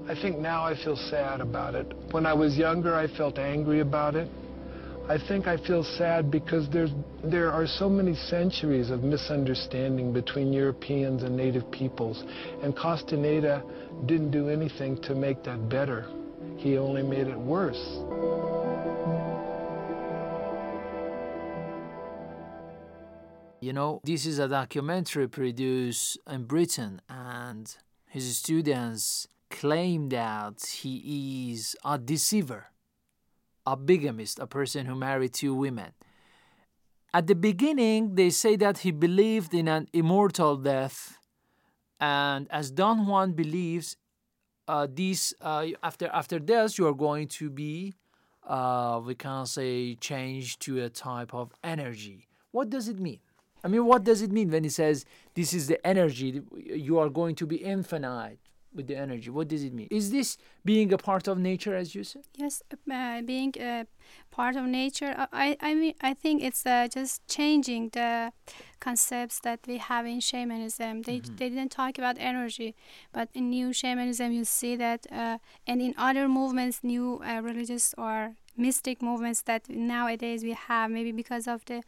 I 0.09 0.15
think 0.21 0.39
now 0.39 0.65
I 0.65 0.75
feel 0.75 0.97
sad 0.97 1.41
about 1.41 1.75
it. 1.75 1.87
When 2.11 2.27
I 2.27 2.33
was 2.33 2.57
younger, 2.57 2.95
I 2.95 3.07
felt 3.07 3.39
angry 3.39 3.81
about 3.81 4.17
it. 4.17 4.29
I 5.09 5.17
think 5.17 5.47
I 5.47 5.57
feel 5.57 5.83
sad 5.83 6.31
because 6.31 6.69
there's, 6.69 6.91
there 7.25 7.51
are 7.51 7.67
so 7.67 7.89
many 7.89 8.15
centuries 8.15 8.91
of 8.91 9.03
misunderstanding 9.03 10.13
between 10.13 10.53
Europeans 10.53 11.23
and 11.23 11.35
native 11.35 11.71
peoples, 11.71 12.25
and 12.63 12.77
Castaneda 12.77 13.65
didn't 14.05 14.33
do 14.33 14.51
anything 14.51 15.01
to 15.05 15.15
make 15.15 15.43
that 15.45 15.71
better. 15.71 16.05
He 16.59 16.77
only 16.77 17.03
made 17.03 17.27
it 17.27 17.39
worse. 17.39 17.83
You 23.61 23.73
know, 23.73 24.03
this 24.05 24.27
is 24.27 24.39
a 24.39 24.47
documentary 24.47 25.27
produced 25.27 26.19
in 26.31 26.45
Britain, 26.45 27.01
and 27.09 27.75
his 28.09 28.37
students 28.37 29.27
claim 29.49 30.11
that 30.11 30.67
he 30.83 31.51
is 31.53 31.75
a 31.83 31.97
deceiver 31.97 32.67
a 33.73 33.77
bigamist, 33.77 34.39
a 34.39 34.47
person 34.47 34.87
who 34.87 34.95
married 34.95 35.35
two 35.35 35.55
women. 35.55 35.91
At 37.13 37.27
the 37.27 37.35
beginning, 37.35 38.15
they 38.15 38.31
say 38.31 38.57
that 38.57 38.79
he 38.79 38.91
believed 38.91 39.53
in 39.55 39.69
an 39.69 39.89
immortal 39.93 40.57
death, 40.57 41.19
and 42.01 42.47
as 42.51 42.71
Don 42.71 43.07
Juan 43.07 43.33
believes, 43.33 43.97
uh, 44.69 44.87
this 45.01 45.35
uh, 45.41 45.67
after 45.83 46.07
after 46.21 46.39
death 46.39 46.79
you 46.79 46.87
are 46.87 46.99
going 47.09 47.29
to 47.41 47.51
be, 47.51 47.95
uh, 48.47 49.01
we 49.05 49.15
can 49.15 49.47
say, 49.47 49.95
changed 49.97 50.61
to 50.63 50.83
a 50.85 50.89
type 50.89 51.33
of 51.35 51.53
energy. 51.65 52.29
What 52.53 52.71
does 52.71 52.89
it 52.89 52.99
mean? 52.99 53.21
I 53.65 53.69
mean, 53.69 53.85
what 53.87 54.05
does 54.05 54.23
it 54.23 54.31
mean 54.31 54.51
when 54.51 54.65
he 54.65 54.71
says 54.71 55.05
this 55.35 55.53
is 55.53 55.67
the 55.67 55.85
energy 55.87 56.43
you 56.57 56.99
are 56.99 57.09
going 57.09 57.35
to 57.37 57.47
be 57.47 57.57
infinite? 57.57 58.39
With 58.75 58.87
the 58.87 58.97
energy. 58.97 59.31
What 59.31 59.49
does 59.49 59.65
it 59.65 59.73
mean? 59.73 59.89
Is 59.91 60.11
this 60.11 60.37
being 60.65 60.93
a 60.93 60.99
part 60.99 61.29
of 61.29 61.39
nature 61.39 61.75
as 61.75 61.95
you 61.95 62.05
said? 62.05 62.23
Yes 62.37 62.63
uh, 62.91 63.23
being 63.23 63.55
a 63.59 63.87
part 64.31 64.57
of 64.57 64.65
nature. 64.65 65.15
I 65.33 65.57
i 65.61 65.75
mean 65.75 65.95
i 66.01 66.15
think 66.15 66.43
it's 66.43 66.65
uh, 66.67 66.89
just 66.89 67.27
changing 67.29 67.91
the 67.91 68.33
concepts 68.81 69.41
that 69.41 69.61
we 69.67 69.79
have 69.79 70.07
in 70.07 70.21
shamanism. 70.21 71.03
They 71.03 71.19
mm-hmm. 71.21 71.37
they 71.37 71.49
didn't 71.49 71.73
talk 71.73 71.99
about 71.99 72.17
energy 72.19 72.75
but 73.13 73.29
in 73.35 73.51
new 73.51 73.73
shamanism 73.73 74.33
you 74.33 74.45
see 74.45 74.77
that 74.77 75.07
uh, 75.11 75.39
and 75.67 75.81
in 75.81 75.95
other 75.97 76.29
movements 76.29 76.81
new 76.83 77.21
uh, 77.25 77.41
religious 77.43 77.95
or 77.99 78.35
mystic 78.59 79.01
movements 79.03 79.43
that 79.43 79.69
nowadays 79.69 80.43
we 80.43 80.53
have 80.53 80.91
maybe 80.91 81.13
because 81.13 81.47
of 81.47 81.65
the 81.67 81.83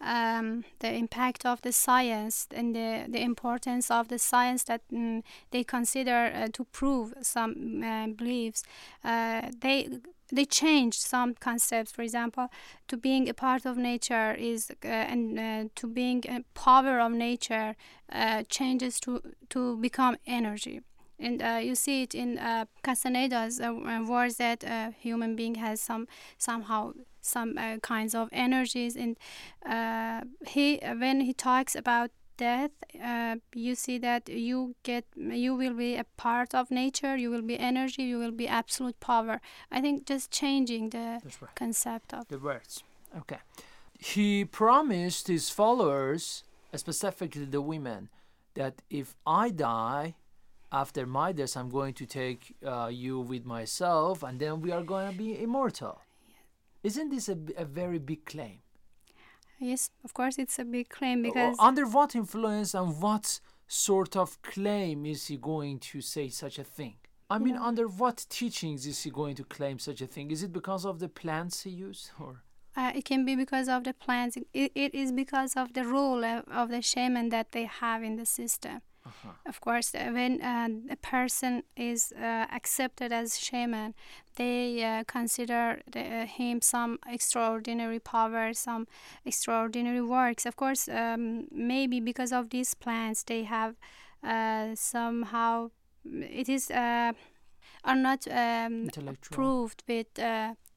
um, 0.00 0.64
the 0.80 0.92
impact 0.92 1.46
of 1.46 1.62
the 1.62 1.72
science 1.72 2.48
and 2.52 2.74
the, 2.74 3.04
the 3.08 3.20
importance 3.20 3.90
of 3.90 4.08
the 4.08 4.18
science 4.18 4.64
that 4.64 4.80
mm, 4.92 5.22
they 5.52 5.62
consider 5.62 6.32
uh, 6.34 6.48
to 6.52 6.64
prove 6.64 7.14
some 7.22 7.82
uh, 7.84 8.08
beliefs 8.08 8.62
uh, 9.04 9.42
they 9.60 9.88
they 10.32 10.46
changed 10.46 11.00
some 11.00 11.34
concepts. 11.34 11.92
For 11.92 12.02
example 12.02 12.48
to 12.88 12.96
being 12.96 13.28
a 13.28 13.34
part 13.34 13.66
of 13.66 13.76
nature 13.76 14.32
is 14.32 14.70
uh, 14.84 14.88
and 14.88 15.38
uh, 15.38 15.68
to 15.74 15.86
being 15.86 16.24
a 16.28 16.42
power 16.54 16.98
of 17.00 17.12
nature 17.12 17.76
uh, 18.10 18.42
changes 18.48 18.98
to 19.00 19.20
to 19.50 19.76
become 19.76 20.16
energy 20.26 20.80
and 21.22 21.42
uh, 21.42 21.60
you 21.62 21.74
see 21.74 22.02
it 22.02 22.14
in 22.14 22.38
uh, 22.38 22.66
Castaneda's 22.82 23.60
uh, 23.60 23.72
words 24.06 24.36
that 24.36 24.64
a 24.64 24.92
human 24.98 25.36
being 25.36 25.54
has 25.54 25.80
some 25.80 26.06
somehow 26.38 26.92
some 27.20 27.56
uh, 27.56 27.78
kinds 27.78 28.14
of 28.14 28.28
energies. 28.32 28.96
And 28.96 29.16
uh, 29.64 30.22
he 30.46 30.80
when 30.82 31.20
he 31.20 31.32
talks 31.32 31.74
about 31.74 32.10
death 32.38 32.70
uh, 33.00 33.36
you 33.54 33.74
see 33.74 33.98
that 33.98 34.28
you 34.28 34.74
get 34.82 35.04
you 35.16 35.54
will 35.54 35.74
be 35.74 35.96
a 35.96 36.04
part 36.16 36.54
of 36.54 36.70
nature 36.70 37.14
you 37.14 37.30
will 37.30 37.42
be 37.42 37.58
energy 37.58 38.02
you 38.02 38.18
will 38.18 38.32
be 38.32 38.48
absolute 38.48 38.98
power. 39.00 39.40
I 39.70 39.80
think 39.80 40.06
just 40.06 40.30
changing 40.30 40.90
the 40.90 41.20
right. 41.40 41.54
concept 41.54 42.12
of 42.12 42.26
the 42.28 42.38
words. 42.38 42.82
Okay. 43.16 43.38
He 43.98 44.44
promised 44.44 45.28
his 45.28 45.50
followers 45.50 46.42
specifically 46.74 47.44
the 47.44 47.60
women 47.60 48.08
that 48.54 48.82
if 48.90 49.14
i 49.26 49.50
die 49.50 50.14
after 50.72 51.06
my 51.06 51.32
death, 51.32 51.56
I'm 51.56 51.68
going 51.68 51.94
to 51.94 52.06
take 52.06 52.56
uh, 52.66 52.88
you 52.90 53.20
with 53.20 53.44
myself, 53.44 54.22
and 54.22 54.40
then 54.40 54.60
we 54.62 54.72
are 54.72 54.82
going 54.82 55.12
to 55.12 55.16
be 55.16 55.40
immortal. 55.40 56.00
Isn't 56.82 57.10
this 57.10 57.28
a, 57.28 57.36
a 57.56 57.64
very 57.64 57.98
big 57.98 58.24
claim? 58.24 58.58
Yes, 59.60 59.90
of 60.02 60.14
course, 60.14 60.38
it's 60.38 60.58
a 60.58 60.64
big 60.64 60.88
claim 60.88 61.22
because. 61.22 61.56
Under 61.60 61.86
what 61.86 62.16
influence 62.16 62.74
and 62.74 63.00
what 63.00 63.40
sort 63.68 64.16
of 64.16 64.40
claim 64.42 65.06
is 65.06 65.26
he 65.26 65.36
going 65.36 65.78
to 65.78 66.00
say 66.00 66.28
such 66.28 66.58
a 66.58 66.64
thing? 66.64 66.96
I 67.30 67.38
mean, 67.38 67.54
yeah. 67.54 67.62
under 67.62 67.86
what 67.86 68.26
teachings 68.28 68.86
is 68.86 69.02
he 69.04 69.10
going 69.10 69.36
to 69.36 69.44
claim 69.44 69.78
such 69.78 70.00
a 70.02 70.06
thing? 70.06 70.30
Is 70.30 70.42
it 70.42 70.52
because 70.52 70.84
of 70.84 70.98
the 70.98 71.08
plants 71.08 71.62
he 71.62 71.70
used, 71.70 72.10
or? 72.18 72.42
Uh, 72.76 72.92
it 72.94 73.04
can 73.04 73.24
be 73.24 73.36
because 73.36 73.68
of 73.68 73.84
the 73.84 73.92
plants. 73.92 74.36
It, 74.52 74.72
it 74.74 74.94
is 74.94 75.12
because 75.12 75.54
of 75.56 75.74
the 75.74 75.84
role 75.84 76.24
of, 76.24 76.44
of 76.50 76.70
the 76.70 76.82
shaman 76.82 77.28
that 77.28 77.52
they 77.52 77.64
have 77.64 78.02
in 78.02 78.16
the 78.16 78.26
system. 78.26 78.80
Uh-huh. 79.04 79.32
Of 79.46 79.60
course, 79.60 79.94
uh, 79.94 80.10
when 80.12 80.40
uh, 80.40 80.68
a 80.90 80.96
person 80.96 81.64
is 81.76 82.12
uh, 82.12 82.46
accepted 82.52 83.12
as 83.12 83.38
shaman, 83.38 83.94
they 84.36 84.82
uh, 84.84 85.04
consider 85.06 85.80
the, 85.90 86.00
uh, 86.00 86.26
him 86.26 86.60
some 86.60 86.98
extraordinary 87.08 87.98
power, 87.98 88.52
some 88.52 88.86
extraordinary 89.24 90.00
works. 90.02 90.46
Of 90.46 90.54
course, 90.56 90.88
um, 90.88 91.48
maybe 91.50 91.98
because 92.00 92.32
of 92.32 92.50
these 92.50 92.74
plants, 92.74 93.24
they 93.24 93.42
have 93.42 93.74
somehow 94.78 95.70
it 96.04 96.48
is 96.48 96.70
are 96.70 97.96
not 97.96 98.26
um, 98.30 98.88
proved 99.30 99.82
with 99.88 100.06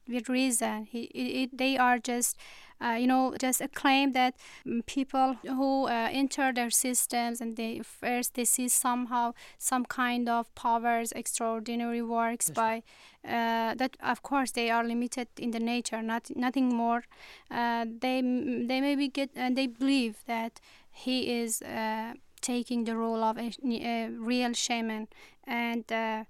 with 0.08 0.28
reason. 0.28 0.84
He, 0.84 1.04
it, 1.14 1.42
it, 1.42 1.58
they 1.58 1.76
are 1.76 1.98
just, 1.98 2.36
uh, 2.80 2.96
you 2.98 3.06
know, 3.06 3.34
just 3.38 3.60
a 3.60 3.68
claim 3.68 4.12
that 4.12 4.34
um, 4.66 4.82
people 4.86 5.34
who 5.42 5.86
uh, 5.86 6.08
enter 6.12 6.52
their 6.52 6.70
systems 6.70 7.40
and 7.40 7.56
they 7.56 7.80
first 7.80 8.34
they 8.34 8.44
see 8.44 8.68
somehow 8.68 9.32
some 9.58 9.84
kind 9.84 10.28
of 10.28 10.54
powers, 10.54 11.12
extraordinary 11.12 12.02
works 12.02 12.48
yes. 12.48 12.54
by 12.54 12.82
uh, 13.24 13.74
that. 13.74 13.96
Of 14.02 14.22
course, 14.22 14.52
they 14.52 14.70
are 14.70 14.84
limited 14.84 15.28
in 15.38 15.50
the 15.50 15.60
nature, 15.60 16.02
not 16.02 16.30
nothing 16.36 16.68
more. 16.68 17.04
Uh, 17.50 17.86
they 18.00 18.20
they 18.20 18.80
maybe 18.80 19.08
get 19.08 19.30
and 19.34 19.56
they 19.56 19.66
believe 19.66 20.16
that 20.26 20.60
he 20.90 21.40
is 21.42 21.62
uh, 21.62 22.14
taking 22.40 22.84
the 22.84 22.96
role 22.96 23.22
of 23.22 23.38
a, 23.38 23.52
a 23.64 24.08
real 24.10 24.52
shaman 24.52 25.08
and 25.46 25.90
uh, 25.92 26.24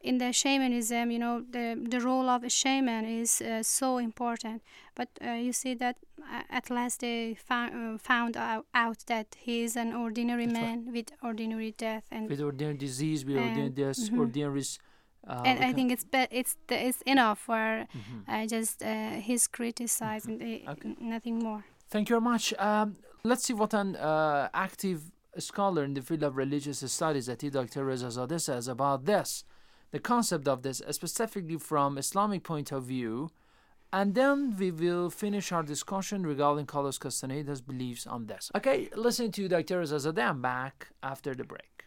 in 0.00 0.18
the 0.18 0.32
shamanism, 0.32 1.10
you 1.10 1.18
know, 1.18 1.42
the, 1.50 1.76
the 1.88 2.00
role 2.00 2.28
of 2.28 2.44
a 2.44 2.50
shaman 2.50 3.04
is 3.04 3.40
uh, 3.40 3.62
so 3.62 3.98
important. 3.98 4.62
But 4.94 5.08
uh, 5.24 5.32
you 5.32 5.52
see 5.52 5.74
that 5.74 5.96
uh, 6.20 6.42
at 6.50 6.70
last 6.70 7.00
they 7.00 7.34
found, 7.34 7.96
uh, 7.96 7.98
found 7.98 8.36
out, 8.36 8.66
out, 8.74 8.98
that 9.06 9.36
he 9.38 9.62
is 9.62 9.76
an 9.76 9.92
ordinary 9.94 10.46
That's 10.46 10.58
man 10.58 10.84
right. 10.84 10.94
with 10.94 11.12
ordinary 11.22 11.72
death 11.72 12.04
and 12.10 12.28
with 12.28 12.40
ordinary 12.40 12.76
disease, 12.76 13.24
with 13.24 13.36
ordinary 13.36 13.70
death, 13.70 13.98
mm-hmm. 13.98 14.20
ordinary. 14.20 14.62
Uh, 15.26 15.42
and 15.44 15.64
I 15.64 15.72
think 15.72 15.90
it's 15.90 16.04
be- 16.04 16.28
it's 16.30 16.56
it's 16.68 17.02
enough 17.02 17.40
for 17.40 17.54
mm-hmm. 17.54 18.30
Uh, 18.30 18.46
just 18.46 18.82
his 18.82 19.48
criticizing, 19.48 20.38
mm-hmm. 20.38 20.70
okay. 20.70 20.96
nothing 21.00 21.40
more. 21.40 21.64
Thank 21.88 22.08
you 22.08 22.14
very 22.14 22.22
much. 22.22 22.54
Um, 22.58 22.96
let's 23.24 23.44
see 23.44 23.52
what 23.54 23.74
an 23.74 23.96
active 24.54 25.10
scholar 25.38 25.84
in 25.84 25.94
the 25.94 26.02
field 26.02 26.22
of 26.22 26.36
religious 26.36 26.78
studies, 26.92 27.28
Ati 27.28 27.50
Dr. 27.50 27.84
Rezazadeh, 27.84 28.40
says 28.40 28.68
about 28.68 29.04
this 29.04 29.44
the 29.90 29.98
concept 29.98 30.48
of 30.48 30.62
this 30.62 30.80
uh, 30.80 30.92
specifically 30.92 31.58
from 31.58 31.98
Islamic 31.98 32.42
point 32.42 32.72
of 32.72 32.84
view, 32.84 33.30
and 33.92 34.14
then 34.14 34.56
we 34.58 34.70
will 34.70 35.10
finish 35.10 35.52
our 35.52 35.62
discussion 35.62 36.26
regarding 36.26 36.66
Carlos 36.66 36.98
Castaneda's 36.98 37.60
beliefs 37.60 38.06
on 38.06 38.26
this. 38.26 38.50
Okay, 38.54 38.88
listen 38.94 39.30
to 39.32 39.48
Dr. 39.48 39.80
Rezazadeh. 39.80 40.40
Back 40.40 40.88
after 41.02 41.34
the 41.34 41.44
break. 41.44 41.84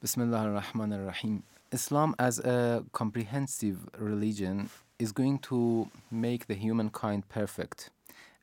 Bismillah 0.00 0.38
ar-Rahman 0.38 0.92
ar-Rahim. 0.92 1.42
Islam 1.72 2.14
as 2.18 2.38
a 2.38 2.84
comprehensive 2.92 3.88
religion 3.98 4.70
is 4.98 5.12
going 5.12 5.38
to 5.40 5.90
make 6.10 6.46
the 6.46 6.54
humankind 6.54 7.28
perfect. 7.28 7.90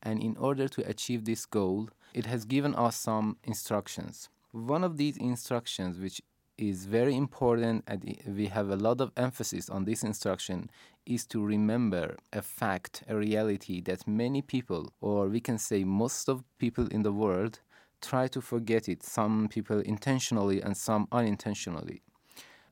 And 0.03 0.21
in 0.21 0.38
order 0.38 0.67
to 0.67 0.88
achieve 0.88 1.25
this 1.25 1.45
goal, 1.45 1.89
it 2.13 2.27
has 2.27 2.45
given 2.45 2.75
us 2.75 2.95
some 2.95 3.38
instructions. 3.43 4.29
One 4.51 4.84
of 4.84 4.97
these 4.97 5.17
instructions, 5.17 5.97
which 5.97 6.21
is 6.57 6.85
very 6.85 7.15
important 7.15 7.83
and 7.87 8.17
we 8.27 8.47
have 8.47 8.69
a 8.69 8.75
lot 8.75 9.01
of 9.01 9.11
emphasis 9.17 9.69
on 9.69 9.85
this 9.85 10.03
instruction 10.03 10.69
is 11.05 11.25
to 11.25 11.43
remember 11.43 12.15
a 12.33 12.41
fact 12.41 13.03
a 13.07 13.15
reality 13.15 13.81
that 13.81 14.07
many 14.07 14.41
people 14.41 14.91
or 15.01 15.27
we 15.27 15.39
can 15.39 15.57
say 15.57 15.83
most 15.83 16.27
of 16.29 16.43
people 16.57 16.87
in 16.87 17.03
the 17.03 17.11
world 17.11 17.59
try 18.01 18.27
to 18.27 18.41
forget 18.41 18.87
it 18.87 19.03
some 19.03 19.47
people 19.49 19.79
intentionally 19.81 20.61
and 20.61 20.75
some 20.75 21.07
unintentionally. 21.11 22.01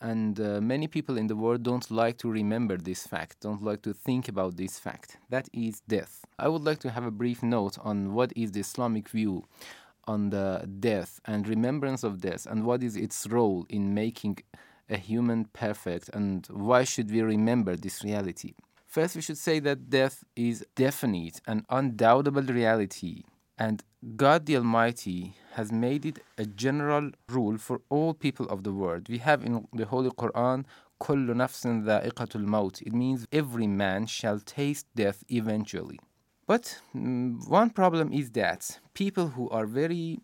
And 0.01 0.37
uh, 0.39 0.59
many 0.59 0.87
people 0.87 1.17
in 1.17 1.27
the 1.27 1.35
world 1.35 1.63
don't 1.63 1.89
like 1.89 2.17
to 2.17 2.29
remember 2.29 2.77
this 2.77 3.07
fact 3.07 3.37
don't 3.41 3.63
like 3.63 3.81
to 3.83 3.93
think 3.93 4.27
about 4.27 4.57
this 4.57 4.77
fact. 4.77 5.17
That 5.29 5.47
is 5.53 5.81
death. 5.87 6.25
I 6.37 6.49
would 6.49 6.63
like 6.63 6.79
to 6.79 6.91
have 6.91 7.05
a 7.05 7.11
brief 7.11 7.41
note 7.41 7.77
on 7.81 8.13
what 8.13 8.33
is 8.35 8.51
the 8.51 8.59
islamic 8.59 9.09
view 9.09 9.43
on 10.06 10.30
the 10.30 10.68
death 10.80 11.20
and 11.24 11.46
remembrance 11.48 12.02
of 12.02 12.20
death 12.20 12.46
and 12.46 12.64
what 12.64 12.82
is 12.82 12.96
its 12.96 13.26
role 13.26 13.66
in 13.68 13.94
making 13.94 14.38
a 14.88 14.96
human 14.96 15.44
perfect 15.46 16.08
and 16.14 16.46
why 16.50 16.82
should 16.84 17.10
we 17.10 17.20
remember 17.20 17.76
this 17.76 18.02
reality 18.02 18.54
First, 18.88 19.16
we 19.16 19.20
should 19.20 19.36
say 19.36 19.58
that 19.60 19.90
death 19.90 20.24
is 20.34 20.64
definite 20.74 21.42
and 21.46 21.66
undoubtable 21.68 22.42
reality, 22.42 23.22
and 23.58 23.84
God 24.16 24.46
the 24.46 24.56
Almighty 24.56 25.34
has 25.52 25.70
made 25.70 26.06
it 26.06 26.20
a 26.38 26.46
general 26.46 27.10
rule 27.28 27.58
for 27.58 27.82
all 27.90 28.14
people 28.14 28.46
of 28.48 28.64
the 28.64 28.72
world. 28.72 29.10
We 29.10 29.18
have 29.18 29.44
in 29.44 29.68
the 29.74 29.84
Holy 29.84 30.08
Quran, 30.08 30.64
كل 31.00 31.36
نفس 31.36 31.66
ذائقة 31.66 32.28
الموت. 32.34 32.80
It 32.86 32.94
means 32.94 33.26
every 33.30 33.66
man 33.66 34.06
shall 34.06 34.40
taste 34.40 34.86
death 34.96 35.22
eventually. 35.28 36.00
But 36.46 36.80
mm, 36.96 37.46
one 37.48 37.70
problem 37.70 38.12
is 38.12 38.30
that 38.30 38.80
people 38.94 39.28
who 39.28 39.50
are 39.50 39.66
very 39.66 40.20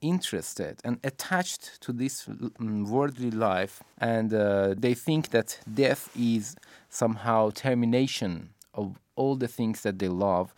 interested 0.00 0.80
and 0.84 0.98
attached 1.04 1.80
to 1.80 1.92
this 1.92 2.26
mm, 2.26 2.86
worldly 2.88 3.30
life 3.30 3.82
and 3.98 4.34
uh, 4.34 4.74
they 4.76 4.94
think 4.94 5.30
that 5.30 5.58
death 5.72 6.10
is 6.16 6.56
somehow 6.90 7.50
termination 7.50 8.50
of 8.74 8.98
all 9.16 9.36
the 9.36 9.48
things 9.48 9.82
that 9.82 9.98
they 9.98 10.08
love 10.08 10.54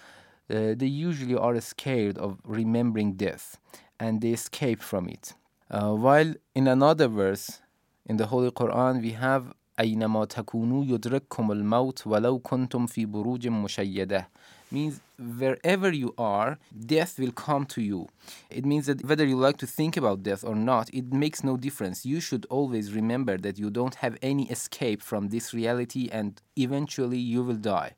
uh, 0.50 0.74
they 0.76 0.86
usually 0.86 1.34
are 1.36 1.60
scared 1.60 2.16
of 2.18 2.38
remembering 2.44 3.12
death 3.12 3.58
and 4.00 4.22
they 4.22 4.30
escape 4.30 4.80
from 4.80 5.08
it 5.08 5.34
uh, 5.70 5.92
while 5.92 6.34
in 6.54 6.66
another 6.66 7.08
verse 7.08 7.60
in 8.06 8.16
the 8.16 8.26
holy 8.26 8.50
quran 8.50 9.02
we 9.02 9.12
have 9.12 9.52
أينما 9.80 10.24
تكونوا 10.24 10.84
يدرككم 10.84 11.52
الموت 11.52 12.06
ولو 12.06 12.38
كنتم 12.38 12.86
في 12.86 13.06
بروج 13.06 13.48
مشيدة 13.48 14.28
means 14.70 15.00
wherever 15.18 15.90
you 15.92 16.14
are, 16.18 16.58
death 16.86 17.18
will 17.18 17.32
come 17.32 17.64
to 17.66 17.80
you. 17.80 18.08
It 18.50 18.64
means 18.64 18.86
that 18.86 19.04
whether 19.04 19.24
you 19.24 19.36
like 19.36 19.58
to 19.58 19.66
think 19.66 19.96
about 19.96 20.22
death 20.22 20.42
or 20.44 20.54
not, 20.54 20.90
it 20.92 21.12
makes 21.12 21.44
no 21.44 21.56
difference. 21.56 22.04
You 22.04 22.20
should 22.20 22.46
always 22.50 22.92
remember 22.92 23.38
that 23.38 23.58
you 23.58 23.70
don't 23.70 23.94
have 23.96 24.18
any 24.22 24.50
escape 24.50 25.00
from 25.02 25.28
this 25.28 25.54
reality 25.54 26.08
and 26.10 26.40
eventually 26.56 27.18
you 27.18 27.42
will 27.42 27.56
die. 27.56 27.92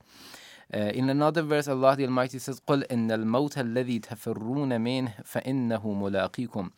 Uh, 0.74 0.78
in 0.78 1.08
another 1.08 1.42
verse, 1.42 1.68
Allah 1.68 1.94
the 1.96 2.04
Almighty 2.04 2.38
says, 2.40 2.60
قُلْ 2.68 2.86
إِنَّ 2.88 3.08
الْمَوْتَ 3.08 3.56
الَّذِي 3.56 4.00
تَفِرُّونَ 4.00 4.80
مِنْهُ 4.80 5.24
فَإِنَّهُ 5.24 5.82
مُلَاقِيكُمْ 5.84 6.70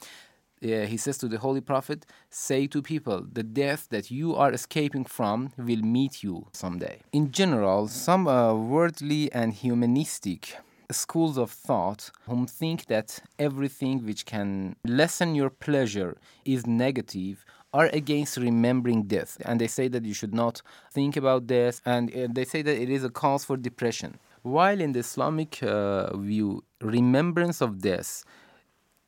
uh, 0.63 0.85
he 0.85 0.97
says 0.97 1.17
to 1.19 1.27
the 1.27 1.39
Holy 1.39 1.61
Prophet, 1.61 2.05
Say 2.29 2.67
to 2.67 2.81
people, 2.81 3.25
the 3.31 3.43
death 3.43 3.87
that 3.89 4.09
you 4.11 4.35
are 4.35 4.51
escaping 4.51 5.05
from 5.05 5.51
will 5.57 5.81
meet 5.81 6.23
you 6.23 6.47
someday. 6.53 7.01
In 7.11 7.31
general, 7.31 7.87
some 7.87 8.27
uh, 8.27 8.53
worldly 8.53 9.31
and 9.31 9.53
humanistic 9.53 10.57
schools 10.91 11.37
of 11.37 11.51
thought 11.51 12.11
whom 12.27 12.45
think 12.45 12.85
that 12.85 13.19
everything 13.39 14.05
which 14.05 14.25
can 14.25 14.75
lessen 14.85 15.35
your 15.35 15.49
pleasure 15.49 16.17
is 16.45 16.67
negative 16.67 17.45
are 17.73 17.87
against 17.87 18.37
remembering 18.37 19.03
death 19.03 19.37
and 19.45 19.59
they 19.59 19.67
say 19.67 19.87
that 19.87 20.05
you 20.05 20.13
should 20.13 20.33
not 20.33 20.61
think 20.91 21.17
about 21.17 21.47
death 21.47 21.81
and 21.85 22.15
uh, 22.15 22.27
they 22.31 22.45
say 22.45 22.61
that 22.61 22.79
it 22.79 22.89
is 22.89 23.03
a 23.03 23.09
cause 23.09 23.43
for 23.43 23.57
depression 23.57 24.19
while 24.43 24.79
in 24.79 24.91
the 24.91 24.99
islamic 24.99 25.63
uh, 25.63 26.15
view 26.15 26.63
remembrance 26.81 27.61
of 27.61 27.81
death 27.81 28.23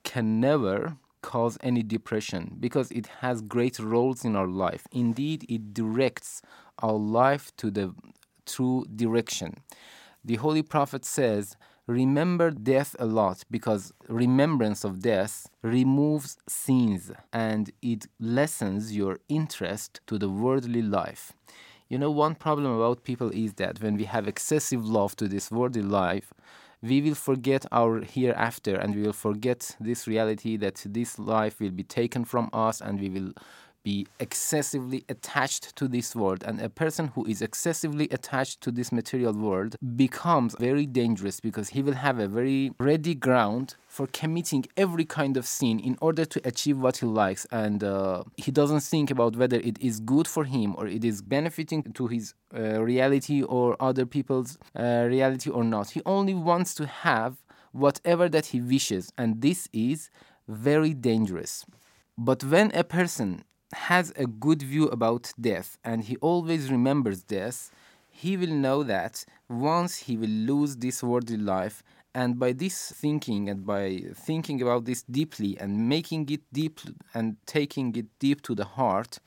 can 0.04 0.40
never 0.40 0.98
cause 1.26 1.58
any 1.62 1.82
depression 1.82 2.56
because 2.60 2.92
it 2.92 3.08
has 3.22 3.42
great 3.42 3.80
roles 3.80 4.24
in 4.24 4.36
our 4.36 4.48
life. 4.48 4.84
Indeed, 4.92 5.44
it 5.50 5.74
directs 5.74 6.44
our 6.84 7.00
life 7.22 7.52
to 7.58 7.72
the 7.72 7.96
true 8.46 8.86
direction. 8.96 9.56
The 10.24 10.36
Holy 10.36 10.62
Prophet 10.62 11.04
says, 11.04 11.58
Remember 11.88 12.52
death 12.52 12.96
a 13.00 13.06
lot 13.06 13.44
because 13.50 13.92
remembrance 14.08 14.84
of 14.84 15.02
death 15.02 15.48
removes 15.62 16.38
sins 16.48 17.12
and 17.34 17.72
it 17.82 18.06
lessens 18.20 18.96
your 18.96 19.18
interest 19.28 20.02
to 20.08 20.18
the 20.18 20.30
worldly 20.30 20.82
life. 20.82 21.34
You 21.90 21.98
know, 22.00 22.10
one 22.12 22.36
problem 22.36 22.72
about 22.72 23.04
people 23.04 23.30
is 23.30 23.54
that 23.56 23.82
when 23.82 23.96
we 23.98 24.06
have 24.06 24.28
excessive 24.28 24.84
love 24.84 25.16
to 25.18 25.28
this 25.28 25.52
worldly 25.52 25.84
life, 25.84 26.34
we 26.86 27.02
will 27.02 27.16
forget 27.16 27.66
our 27.72 28.02
hereafter 28.02 28.76
and 28.76 28.96
we 28.96 29.02
will 29.02 29.14
forget 29.14 29.76
this 29.80 30.08
reality 30.08 30.56
that 30.58 30.82
this 30.86 31.18
life 31.18 31.60
will 31.60 31.72
be 31.72 31.84
taken 31.84 32.24
from 32.24 32.50
us 32.54 32.80
and 32.80 33.00
we 33.00 33.10
will 33.10 33.34
be 33.86 34.08
excessively 34.20 35.06
attached 35.08 35.76
to 35.78 35.88
this 35.88 36.16
world. 36.16 36.44
And 36.44 36.60
a 36.60 36.70
person 36.70 37.12
who 37.14 37.24
is 37.26 37.42
excessively 37.42 38.10
attached 38.10 38.60
to 38.62 38.72
this 38.72 38.92
material 38.92 39.34
world 39.34 39.78
becomes 39.96 40.56
very 40.60 40.88
dangerous 40.88 41.40
because 41.40 41.70
he 41.70 41.82
will 41.84 41.94
have 41.94 42.20
a 42.20 42.28
very 42.28 42.74
ready 42.80 43.14
ground 43.14 43.76
for 43.88 44.08
committing 44.08 44.66
every 44.76 45.06
kind 45.06 45.38
of 45.38 45.46
sin 45.46 45.80
in 45.80 45.98
order 46.02 46.26
to 46.26 46.42
achieve 46.44 46.80
what 46.80 46.98
he 46.98 47.06
likes. 47.06 47.46
And 47.52 47.84
uh, 47.84 48.24
he 48.36 48.52
doesn't 48.52 48.82
think 48.82 49.12
about 49.12 49.38
whether 49.38 49.58
it 49.58 49.78
is 49.80 50.00
good 50.00 50.28
for 50.28 50.44
him 50.44 50.76
or 50.78 50.88
it 50.88 51.06
is 51.06 51.22
benefiting 51.22 51.84
to 51.84 52.08
his 52.08 52.34
uh, 52.54 52.82
reality 52.82 53.44
or 53.44 53.78
other 53.80 54.08
people's 54.08 54.58
uh, 54.76 55.06
reality 55.08 55.52
or 55.52 55.64
not. 55.64 55.92
He 55.92 56.02
only 56.08 56.34
wants 56.34 56.74
to 56.76 56.88
have 56.88 57.38
whatever 57.72 58.28
that 58.30 58.48
he 58.48 58.60
wishes. 58.62 59.14
And 59.16 59.42
this 59.42 59.70
is 59.72 60.10
very 60.48 60.94
dangerous. 60.96 61.66
But 62.18 62.44
when 62.44 62.72
a 62.74 62.84
person 62.84 63.44
has 63.76 64.14
a 64.16 64.26
good 64.26 64.62
view 64.62 64.88
about 64.88 65.34
death 65.40 65.78
and 65.84 66.04
he 66.04 66.16
always 66.18 66.72
remembers 66.72 67.24
death, 67.24 67.72
he 68.10 68.38
will 68.38 68.56
know 68.66 68.84
that 68.84 69.26
once 69.50 69.98
he 69.98 70.16
will 70.16 70.30
lose 70.30 70.78
this 70.78 71.04
worldly 71.04 71.38
life, 71.38 71.84
and 72.14 72.40
by 72.40 72.54
this 72.54 72.92
thinking 72.94 73.50
and 73.50 73.66
by 73.66 74.02
thinking 74.16 74.62
about 74.62 74.86
this 74.86 75.04
deeply 75.04 75.58
and 75.60 75.90
making 75.90 76.30
it 76.30 76.42
deep 76.54 76.80
and 77.14 77.36
taking 77.46 77.94
it 77.96 78.06
deep 78.20 78.42
to 78.42 78.56
the 78.56 78.64
heart, 78.64 79.20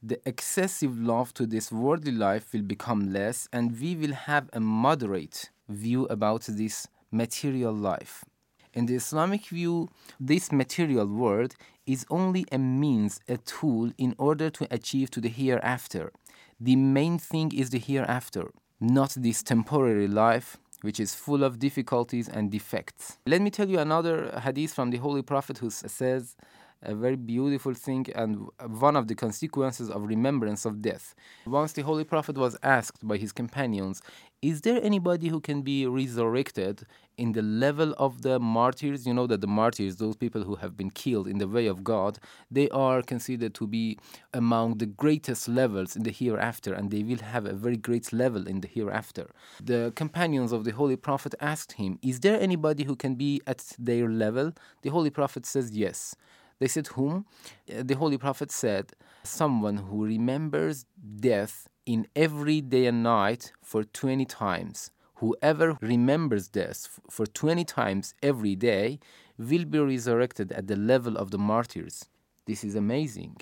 the 0.00 0.20
excessive 0.24 0.96
love 0.96 1.34
to 1.34 1.44
this 1.44 1.72
worldly 1.72 2.12
life 2.12 2.52
will 2.52 2.62
become 2.62 3.12
less, 3.12 3.48
and 3.52 3.78
we 3.80 3.96
will 3.96 4.14
have 4.14 4.48
a 4.52 4.60
moderate 4.60 5.50
view 5.68 6.06
about 6.06 6.42
this 6.42 6.86
material 7.10 7.74
life. 7.74 8.24
In 8.72 8.86
the 8.86 8.94
Islamic 8.94 9.46
view, 9.46 9.88
this 10.20 10.52
material 10.52 11.08
world 11.08 11.56
is 11.90 12.06
only 12.10 12.44
a 12.52 12.58
means, 12.58 13.20
a 13.28 13.36
tool 13.36 13.90
in 13.98 14.14
order 14.18 14.50
to 14.50 14.66
achieve 14.70 15.10
to 15.10 15.20
the 15.20 15.28
hereafter. 15.28 16.12
The 16.60 16.76
main 16.76 17.18
thing 17.18 17.52
is 17.54 17.70
the 17.70 17.78
hereafter, 17.78 18.50
not 18.80 19.14
this 19.16 19.42
temporary 19.42 20.08
life 20.08 20.58
which 20.82 20.98
is 20.98 21.14
full 21.14 21.44
of 21.44 21.58
difficulties 21.58 22.28
and 22.28 22.50
defects. 22.50 23.18
Let 23.26 23.42
me 23.42 23.50
tell 23.50 23.68
you 23.68 23.78
another 23.78 24.40
hadith 24.42 24.72
from 24.72 24.90
the 24.90 24.96
Holy 24.98 25.22
Prophet 25.22 25.58
who 25.58 25.70
says 25.70 26.36
a 26.82 26.94
very 26.94 27.16
beautiful 27.16 27.74
thing 27.74 28.06
and 28.14 28.48
one 28.66 28.96
of 28.96 29.08
the 29.08 29.14
consequences 29.14 29.90
of 29.90 30.02
remembrance 30.02 30.64
of 30.64 30.80
death. 30.80 31.14
Once 31.46 31.72
the 31.72 31.82
Holy 31.82 32.04
Prophet 32.04 32.36
was 32.36 32.56
asked 32.62 33.06
by 33.06 33.16
his 33.16 33.32
companions, 33.32 34.00
Is 34.42 34.62
there 34.62 34.80
anybody 34.82 35.28
who 35.28 35.40
can 35.40 35.60
be 35.60 35.86
resurrected 35.86 36.86
in 37.18 37.32
the 37.32 37.42
level 37.42 37.94
of 37.98 38.22
the 38.22 38.38
martyrs? 38.40 39.06
You 39.06 39.12
know 39.12 39.26
that 39.26 39.42
the 39.42 39.46
martyrs, 39.46 39.96
those 39.96 40.16
people 40.16 40.44
who 40.44 40.54
have 40.56 40.78
been 40.78 40.90
killed 40.90 41.28
in 41.28 41.36
the 41.36 41.46
way 41.46 41.66
of 41.66 41.84
God, 41.84 42.18
they 42.50 42.70
are 42.70 43.02
considered 43.02 43.52
to 43.54 43.66
be 43.66 43.98
among 44.32 44.78
the 44.78 44.86
greatest 44.86 45.46
levels 45.46 45.94
in 45.94 46.04
the 46.04 46.10
hereafter, 46.10 46.72
and 46.72 46.90
they 46.90 47.02
will 47.02 47.18
have 47.18 47.44
a 47.44 47.52
very 47.52 47.76
great 47.76 48.12
level 48.14 48.48
in 48.48 48.62
the 48.62 48.68
hereafter. 48.68 49.28
The 49.62 49.92
companions 49.94 50.52
of 50.52 50.64
the 50.64 50.72
Holy 50.72 50.96
Prophet 50.96 51.34
asked 51.40 51.72
him, 51.72 51.98
Is 52.00 52.20
there 52.20 52.40
anybody 52.40 52.84
who 52.84 52.96
can 52.96 53.16
be 53.16 53.42
at 53.46 53.74
their 53.78 54.08
level? 54.08 54.52
The 54.80 54.88
Holy 54.90 55.10
Prophet 55.10 55.44
says, 55.44 55.72
Yes. 55.72 56.16
They 56.60 56.68
said, 56.68 56.86
Whom? 56.88 57.26
Uh, 57.68 57.82
the 57.82 57.96
Holy 57.96 58.18
Prophet 58.18 58.52
said, 58.52 58.92
Someone 59.24 59.78
who 59.78 60.04
remembers 60.04 60.86
death 61.16 61.68
in 61.86 62.06
every 62.14 62.60
day 62.60 62.86
and 62.86 63.02
night 63.02 63.52
for 63.62 63.82
20 63.82 64.24
times. 64.26 64.90
Whoever 65.16 65.76
remembers 65.80 66.48
death 66.48 67.00
for 67.10 67.26
20 67.26 67.64
times 67.64 68.14
every 68.22 68.54
day 68.54 69.00
will 69.38 69.64
be 69.64 69.78
resurrected 69.78 70.52
at 70.52 70.66
the 70.66 70.76
level 70.76 71.16
of 71.16 71.30
the 71.30 71.38
martyrs. 71.38 72.08
This 72.46 72.62
is 72.64 72.74
amazing. 72.74 73.36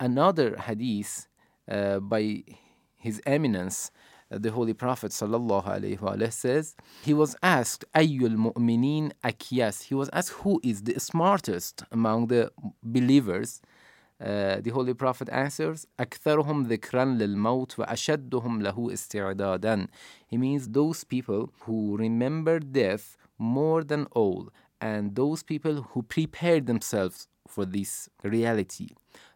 Another 0.00 0.56
hadith 0.56 1.28
uh, 1.70 2.00
by 2.00 2.44
His 2.96 3.22
Eminence 3.26 3.90
the 4.33 4.51
Holy 4.51 4.73
Prophet 4.73 5.11
sallallahu 5.11 6.31
says, 6.31 6.75
he 7.01 7.13
was 7.13 7.35
asked, 7.41 7.85
Ayyul 7.95 8.35
mu'minin 8.35 9.11
akiyas. 9.23 9.83
He 9.83 9.95
was 9.95 10.09
asked, 10.13 10.29
who 10.29 10.59
is 10.63 10.83
the 10.83 10.99
smartest 10.99 11.83
among 11.91 12.27
the 12.27 12.51
believers? 12.83 13.61
Uh, 14.21 14.59
the 14.59 14.69
Holy 14.69 14.93
Prophet 14.93 15.29
answers, 15.29 15.87
أكثرهم 15.97 16.67
ذكرا 16.67 17.05
للموت 17.05 17.79
وأشدهم 17.79 18.61
له 18.61 18.93
استعدادا. 18.93 19.87
He 20.27 20.37
means 20.37 20.67
those 20.67 21.03
people 21.03 21.51
who 21.61 21.97
remember 21.97 22.59
death 22.59 23.15
more 23.37 23.83
than 23.83 24.05
all, 24.11 24.49
and 24.81 25.15
those 25.15 25.41
people 25.41 25.81
who 25.93 26.03
prepare 26.03 26.59
themselves 26.59 27.27
for 27.47 27.65
this 27.65 28.09
reality. 28.23 28.89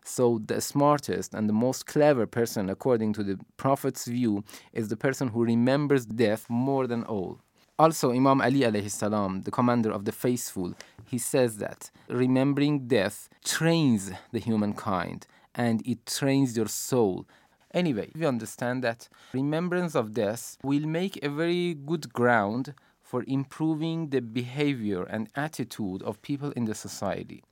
So, 0.04 0.40
the 0.44 0.60
smartest 0.60 1.34
and 1.34 1.48
the 1.48 1.52
most 1.52 1.86
clever 1.86 2.26
person, 2.26 2.70
according 2.70 3.12
to 3.14 3.22
the 3.22 3.38
Prophet's 3.56 4.06
view, 4.06 4.44
is 4.72 4.88
the 4.88 4.96
person 4.96 5.28
who 5.28 5.44
remembers 5.44 6.06
death 6.06 6.46
more 6.48 6.86
than 6.86 7.04
all. 7.04 7.40
Also, 7.78 8.10
Imam 8.10 8.40
Ali 8.40 8.60
alayhi 8.60 8.90
salam, 8.90 9.42
the 9.42 9.52
commander 9.52 9.92
of 9.92 10.04
the 10.04 10.10
faithful, 10.10 10.74
he 11.06 11.16
says 11.16 11.58
that 11.58 11.90
remembering 12.08 12.88
death 12.88 13.28
trains 13.44 14.10
the 14.32 14.40
humankind 14.40 15.26
and 15.54 15.86
it 15.86 16.04
trains 16.04 16.56
your 16.56 16.66
soul. 16.66 17.24
Anyway, 17.72 18.10
we 18.14 18.26
understand 18.26 18.82
that 18.82 19.08
remembrance 19.32 19.94
of 19.94 20.14
death 20.14 20.56
will 20.64 20.86
make 20.86 21.22
a 21.22 21.28
very 21.28 21.74
good 21.74 22.12
ground 22.12 22.74
for 23.00 23.24
improving 23.26 24.08
the 24.10 24.20
behavior 24.20 25.04
and 25.04 25.28
attitude 25.36 26.02
of 26.02 26.20
people 26.20 26.50
in 26.52 26.64
the 26.64 26.74
society. 26.74 27.42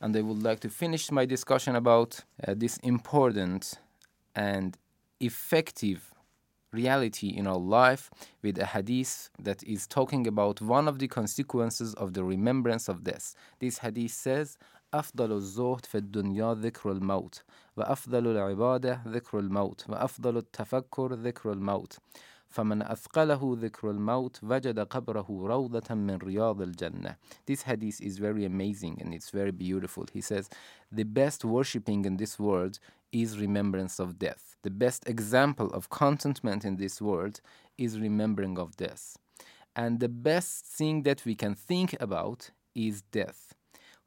And 0.00 0.16
I 0.16 0.22
would 0.22 0.42
like 0.42 0.60
to 0.60 0.68
finish 0.70 1.10
my 1.10 1.26
discussion 1.26 1.76
about 1.76 2.20
uh, 2.46 2.54
this 2.56 2.78
important 2.78 3.74
and 4.34 4.76
effective 5.20 6.14
reality 6.72 7.28
in 7.28 7.46
our 7.46 7.58
life 7.58 8.10
with 8.42 8.58
a 8.58 8.66
hadith 8.66 9.30
that 9.38 9.62
is 9.64 9.86
talking 9.86 10.26
about 10.26 10.60
one 10.60 10.88
of 10.88 10.98
the 10.98 11.08
consequences 11.08 11.94
of 11.94 12.14
the 12.14 12.24
remembrance 12.24 12.88
of 12.88 13.04
death. 13.04 13.34
This 13.58 13.78
hadith 13.78 14.12
says, 14.12 14.56
أفضل 14.94 15.32
الزهد 15.32 15.86
في 15.86 15.98
الدنيا 15.98 16.54
ذكر 16.54 16.92
الموت 16.92 17.42
وأفضل 17.76 18.26
العبادة 18.26 19.02
ذكر 19.06 19.38
الموت 19.38 19.84
وأفضل 19.88 20.36
التفكر 20.36 21.14
ذكر 21.14 21.52
الموت 21.52 21.98
فمن 22.54 22.82
أثقله 22.82 23.56
ذكر 23.60 23.90
الموت 23.90 24.40
وجد 24.42 24.78
قبره 24.78 25.26
روضة 25.28 25.94
من 25.94 26.16
رياض 26.16 26.60
الجنة 26.62 27.16
This 27.46 27.62
hadith 27.62 28.00
is 28.00 28.18
very 28.18 28.44
amazing 28.44 28.98
and 29.00 29.14
it's 29.14 29.30
very 29.30 29.52
beautiful. 29.52 30.06
He 30.12 30.20
says, 30.20 30.50
the 30.90 31.04
best 31.04 31.44
worshipping 31.44 32.04
in 32.04 32.16
this 32.16 32.38
world 32.38 32.78
is 33.12 33.38
remembrance 33.38 33.98
of 34.00 34.18
death. 34.18 34.56
The 34.62 34.70
best 34.70 35.08
example 35.08 35.68
of 35.72 35.90
contentment 35.90 36.64
in 36.64 36.76
this 36.76 37.00
world 37.00 37.40
is 37.78 37.98
remembering 37.98 38.58
of 38.58 38.76
death. 38.76 39.16
And 39.76 40.00
the 40.00 40.08
best 40.08 40.64
thing 40.64 41.02
that 41.04 41.24
we 41.24 41.34
can 41.34 41.54
think 41.54 41.96
about 42.00 42.50
is 42.74 43.02
death. 43.02 43.54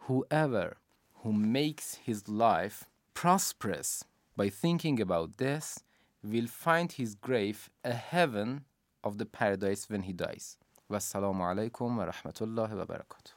Whoever 0.08 0.77
who 1.23 1.32
makes 1.32 1.95
his 1.95 2.27
life 2.27 2.86
prosperous 3.13 4.03
by 4.36 4.49
thinking 4.49 4.99
about 4.99 5.38
death 5.38 5.84
will 6.22 6.46
find 6.46 6.92
his 6.92 7.14
grave 7.14 7.70
a 7.85 7.92
heaven 7.92 8.64
of 9.04 9.18
the 9.18 9.26
paradise 9.26 9.88
when 9.88 10.02
he 10.02 10.12
dies. 10.12 10.57
Wassalamu 10.90 11.40
alaikum 11.40 11.96
wa 11.96 12.07
rahmatullahi 12.07 12.72
wa 12.72 12.85
barakatuh. 12.85 13.33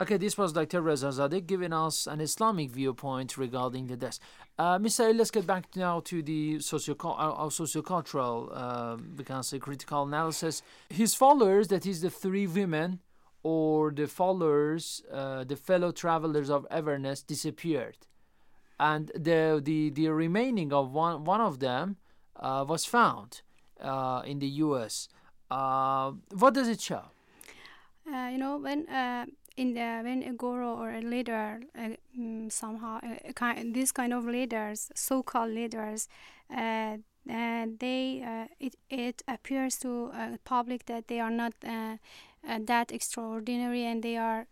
Okay, 0.00 0.16
this 0.16 0.36
was 0.36 0.52
Dr. 0.52 0.80
Reza 0.82 1.06
Zadeh 1.06 1.46
giving 1.46 1.72
us 1.72 2.08
an 2.08 2.20
Islamic 2.20 2.70
viewpoint 2.72 3.36
regarding 3.38 3.86
the 3.86 3.96
death. 3.96 4.18
Uh, 4.58 4.76
Mr. 4.76 5.16
let's 5.16 5.30
get 5.30 5.46
back 5.46 5.76
now 5.76 6.00
to 6.00 6.22
the 6.22 6.58
socio- 6.58 6.96
uh, 6.96 7.46
sociocultural, 7.46 8.50
uh, 8.52 8.96
we 9.16 9.22
can 9.22 9.44
say 9.44 9.60
critical 9.60 10.02
analysis. 10.02 10.62
His 10.90 11.14
followers, 11.14 11.68
that 11.68 11.86
is 11.86 12.00
the 12.00 12.10
three 12.10 12.48
women, 12.48 12.98
or 13.44 13.92
the 13.92 14.08
followers, 14.08 15.02
uh, 15.12 15.44
the 15.44 15.54
fellow 15.56 15.92
travelers 15.92 16.50
of 16.50 16.66
awareness, 16.72 17.22
disappeared, 17.22 17.98
and 18.80 19.12
the 19.14 19.60
the 19.62 19.90
the 19.90 20.08
remaining 20.08 20.72
of 20.72 20.92
one 20.92 21.24
one 21.24 21.40
of 21.40 21.60
them 21.60 21.96
uh, 22.36 22.64
was 22.66 22.84
found 22.84 23.42
uh, 23.80 24.22
in 24.24 24.38
the 24.38 24.46
U.S. 24.46 25.08
Uh, 25.50 26.12
what 26.30 26.54
does 26.54 26.68
it 26.68 26.80
show? 26.80 27.02
Uh, 28.06 28.28
you 28.32 28.38
know, 28.38 28.58
when 28.58 28.88
uh, 28.88 29.26
in 29.56 29.74
the 29.74 30.00
when 30.02 30.22
a 30.22 30.32
guru 30.32 30.66
or 30.66 30.90
a 30.90 31.00
leader 31.00 31.60
um, 31.78 32.50
somehow 32.50 33.00
kind, 33.34 33.74
these 33.74 33.92
kind 33.92 34.12
of 34.12 34.24
leaders, 34.24 34.90
so-called 34.94 35.50
leaders, 35.50 36.08
they 36.48 36.88
it 38.60 38.74
it 38.90 39.22
appears 39.28 39.78
to 39.78 40.10
public 40.44 40.86
that 40.86 41.08
they 41.08 41.20
are 41.20 41.30
not 41.30 41.52
uh, 42.48 42.58
that 42.66 42.90
extraordinary 42.90 43.84
and 43.84 44.02
they 44.02 44.16
are 44.16 44.40
uh, 44.40 44.44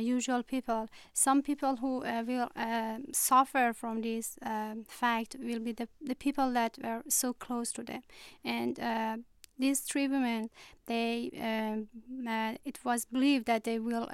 usual 0.00 0.42
people. 0.42 0.88
Some 1.12 1.42
people 1.42 1.76
who 1.76 2.04
uh, 2.04 2.22
will 2.26 2.48
uh, 2.56 2.98
suffer 3.12 3.72
from 3.74 4.02
this 4.02 4.38
uh, 4.44 4.74
fact 4.88 5.36
will 5.40 5.60
be 5.60 5.72
the, 5.72 5.88
the 6.00 6.14
people 6.14 6.52
that 6.52 6.78
were 6.82 7.02
so 7.08 7.32
close 7.32 7.72
to 7.72 7.82
them. 7.82 8.02
And 8.44 8.78
uh, 8.80 9.16
these 9.58 9.80
three 9.80 10.08
women, 10.08 10.50
they 10.86 11.30
um, 11.38 11.88
it 12.64 12.78
was 12.84 13.04
believed 13.04 13.46
that 13.46 13.64
they 13.64 13.78
will 13.78 14.08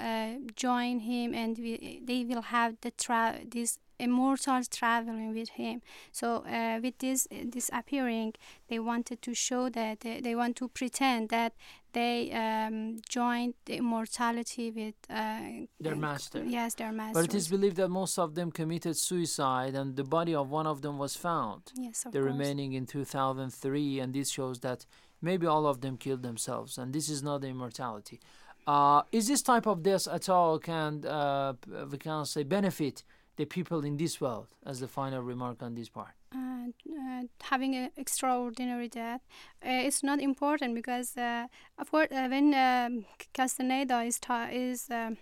join 0.55 0.99
him 0.99 1.33
and 1.33 1.57
we, 1.57 2.01
they 2.03 2.25
will 2.25 2.41
have 2.41 2.75
the 2.81 2.91
tra- 2.91 3.39
this 3.49 3.79
immortals 3.99 4.67
traveling 4.67 5.33
with 5.33 5.49
him. 5.49 5.81
So 6.11 6.43
uh, 6.45 6.79
with 6.81 6.99
this 6.99 7.27
disappearing, 7.49 8.33
they 8.69 8.79
wanted 8.79 9.21
to 9.23 9.33
show 9.33 9.69
that 9.69 10.01
they, 10.01 10.21
they 10.21 10.35
want 10.35 10.55
to 10.57 10.67
pretend 10.67 11.29
that 11.29 11.53
they 11.97 12.31
um, 12.31 12.99
joined 13.09 13.55
the 13.65 13.75
immortality 13.77 14.69
with 14.79 14.99
uh, 15.09 15.65
their 15.79 15.95
master. 15.95 16.43
Yes, 16.45 16.75
their 16.75 16.91
master. 16.91 17.15
But 17.15 17.25
it 17.29 17.35
is 17.35 17.47
believed 17.47 17.77
that 17.77 17.89
most 17.89 18.19
of 18.19 18.35
them 18.35 18.51
committed 18.51 18.95
suicide, 18.95 19.73
and 19.73 19.95
the 19.95 20.03
body 20.03 20.35
of 20.35 20.45
one 20.59 20.67
of 20.67 20.77
them 20.83 20.95
was 20.99 21.15
found. 21.15 21.61
Yes, 21.75 22.05
of 22.05 22.11
the 22.11 22.19
course. 22.19 22.31
remaining 22.31 22.73
in 22.73 22.85
2003, 22.85 23.99
and 23.99 24.13
this 24.13 24.29
shows 24.29 24.59
that 24.59 24.85
maybe 25.21 25.47
all 25.47 25.65
of 25.65 25.81
them 25.81 25.97
killed 25.97 26.21
themselves, 26.21 26.77
and 26.77 26.93
this 26.93 27.09
is 27.09 27.23
not 27.23 27.41
the 27.41 27.47
immortality. 27.47 28.19
Uh, 28.67 29.01
is 29.11 29.27
this 29.27 29.41
type 29.41 29.65
of 29.65 29.81
death 29.81 30.07
at 30.07 30.29
all 30.29 30.59
can 30.59 31.03
uh, 31.05 31.53
we 31.91 31.97
can 31.97 32.25
say 32.25 32.43
benefit 32.43 33.03
the 33.37 33.45
people 33.45 33.79
in 33.89 33.95
this 33.97 34.19
world 34.19 34.49
as 34.65 34.81
the 34.81 34.89
final 34.99 35.21
remark 35.21 35.63
on 35.63 35.73
this 35.73 35.89
part 35.89 36.16
uh, 36.35 36.67
uh, 36.91 37.23
having 37.41 37.75
an 37.75 37.89
extraordinary 37.97 38.87
death 38.89 39.21
uh, 39.65 39.69
it's 39.87 40.03
not 40.03 40.19
important 40.19 40.75
because 40.75 41.15
uh, 41.17 41.47
of 41.77 41.89
course 41.91 42.07
uh, 42.11 42.27
when 42.29 42.53
um, 42.53 43.05
castaneda 43.33 44.01
is 44.01 44.19
ta- 44.19 44.49
is 44.51 44.89
um, 44.91 45.17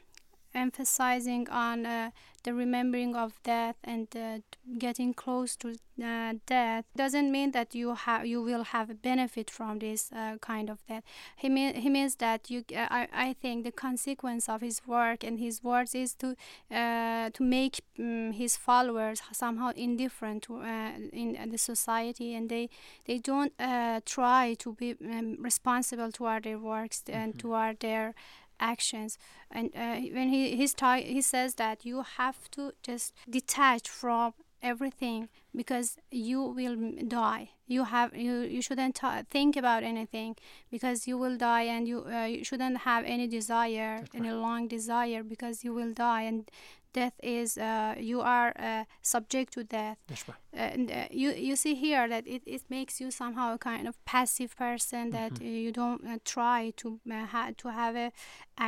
emphasizing 0.55 1.47
on 1.49 1.85
uh, 1.85 2.11
the 2.43 2.53
remembering 2.53 3.15
of 3.15 3.33
death 3.43 3.75
and 3.83 4.07
uh, 4.15 4.37
getting 4.77 5.13
close 5.13 5.55
to 5.55 5.75
uh, 6.03 6.33
death 6.45 6.85
doesn't 6.95 7.31
mean 7.31 7.51
that 7.51 7.73
you 7.73 7.95
have 7.95 8.25
you 8.25 8.41
will 8.41 8.63
have 8.63 8.89
a 8.89 8.93
benefit 8.93 9.49
from 9.49 9.79
this 9.79 10.11
uh, 10.11 10.37
kind 10.41 10.69
of 10.69 10.85
death. 10.87 11.03
He 11.35 11.49
mean 11.49 11.73
he 11.75 11.89
means 11.89 12.15
that 12.17 12.51
you. 12.51 12.63
Uh, 12.71 12.87
I 12.89 13.07
I 13.13 13.33
think 13.33 13.63
the 13.63 13.71
consequence 13.71 14.47
of 14.47 14.61
his 14.61 14.81
work 14.85 15.23
and 15.23 15.39
his 15.39 15.63
words 15.63 15.95
is 15.95 16.13
to 16.15 16.35
uh, 16.71 17.29
to 17.31 17.43
make 17.43 17.81
um, 17.99 18.31
his 18.33 18.55
followers 18.57 19.21
somehow 19.31 19.71
indifferent 19.75 20.43
to 20.43 20.61
in 21.13 21.49
the 21.49 21.57
society 21.57 22.35
and 22.35 22.49
they 22.49 22.69
they 23.05 23.17
don't 23.17 23.53
try 24.05 24.55
to 24.59 24.73
be 24.73 24.95
um, 25.01 25.37
responsible 25.39 26.11
toward 26.11 26.43
their 26.43 26.59
works 26.59 27.01
mm-hmm. 27.01 27.19
and 27.19 27.39
toward 27.39 27.79
their 27.79 28.13
actions. 28.59 29.17
And 29.51 29.71
uh, 29.75 29.95
when 30.13 30.29
he 30.29 30.55
he's 30.55 30.73
ta- 30.73 31.05
he 31.15 31.21
says 31.21 31.55
that 31.55 31.85
you 31.85 32.03
have 32.17 32.49
to 32.51 32.71
just 32.83 33.13
detach 33.29 33.89
from 33.89 34.33
everything 34.61 35.29
because 35.55 35.97
you 36.11 36.41
will 36.41 36.75
die. 37.07 37.51
You 37.67 37.83
have 37.85 38.15
you 38.15 38.39
you 38.41 38.61
shouldn't 38.61 38.95
t- 38.95 39.21
think 39.29 39.55
about 39.55 39.83
anything 39.83 40.35
because 40.71 41.07
you 41.07 41.17
will 41.17 41.37
die 41.37 41.63
and 41.63 41.87
you, 41.87 42.05
uh, 42.05 42.25
you 42.25 42.43
shouldn't 42.43 42.79
have 42.79 43.03
any 43.05 43.27
desire 43.27 43.99
That's 43.99 44.15
any 44.15 44.29
right. 44.29 44.37
long 44.37 44.67
desire 44.67 45.23
because 45.23 45.63
you 45.63 45.73
will 45.73 45.93
die. 45.93 46.23
And 46.23 46.49
death 46.99 47.15
is 47.21 47.58
uh, 47.58 47.93
you 48.12 48.19
are 48.21 48.49
uh, 48.69 48.84
subject 49.01 49.49
to 49.53 49.63
death 49.63 49.97
right. 50.10 50.39
and 50.53 50.91
uh, 50.91 51.08
you 51.21 51.29
you 51.49 51.55
see 51.63 51.75
here 51.86 52.03
that 52.13 52.23
it, 52.36 52.41
it 52.55 52.63
makes 52.77 53.01
you 53.01 53.10
somehow 53.21 53.47
a 53.53 53.58
kind 53.71 53.86
of 53.88 53.95
passive 54.05 54.51
person 54.65 55.03
that 55.12 55.34
mm-hmm. 55.34 55.63
you 55.65 55.71
don't 55.81 56.01
uh, 56.08 56.17
try 56.36 56.60
to 56.81 56.88
uh, 57.12 57.25
ha- 57.34 57.53
to 57.62 57.67
have 57.81 57.95
a 58.05 58.10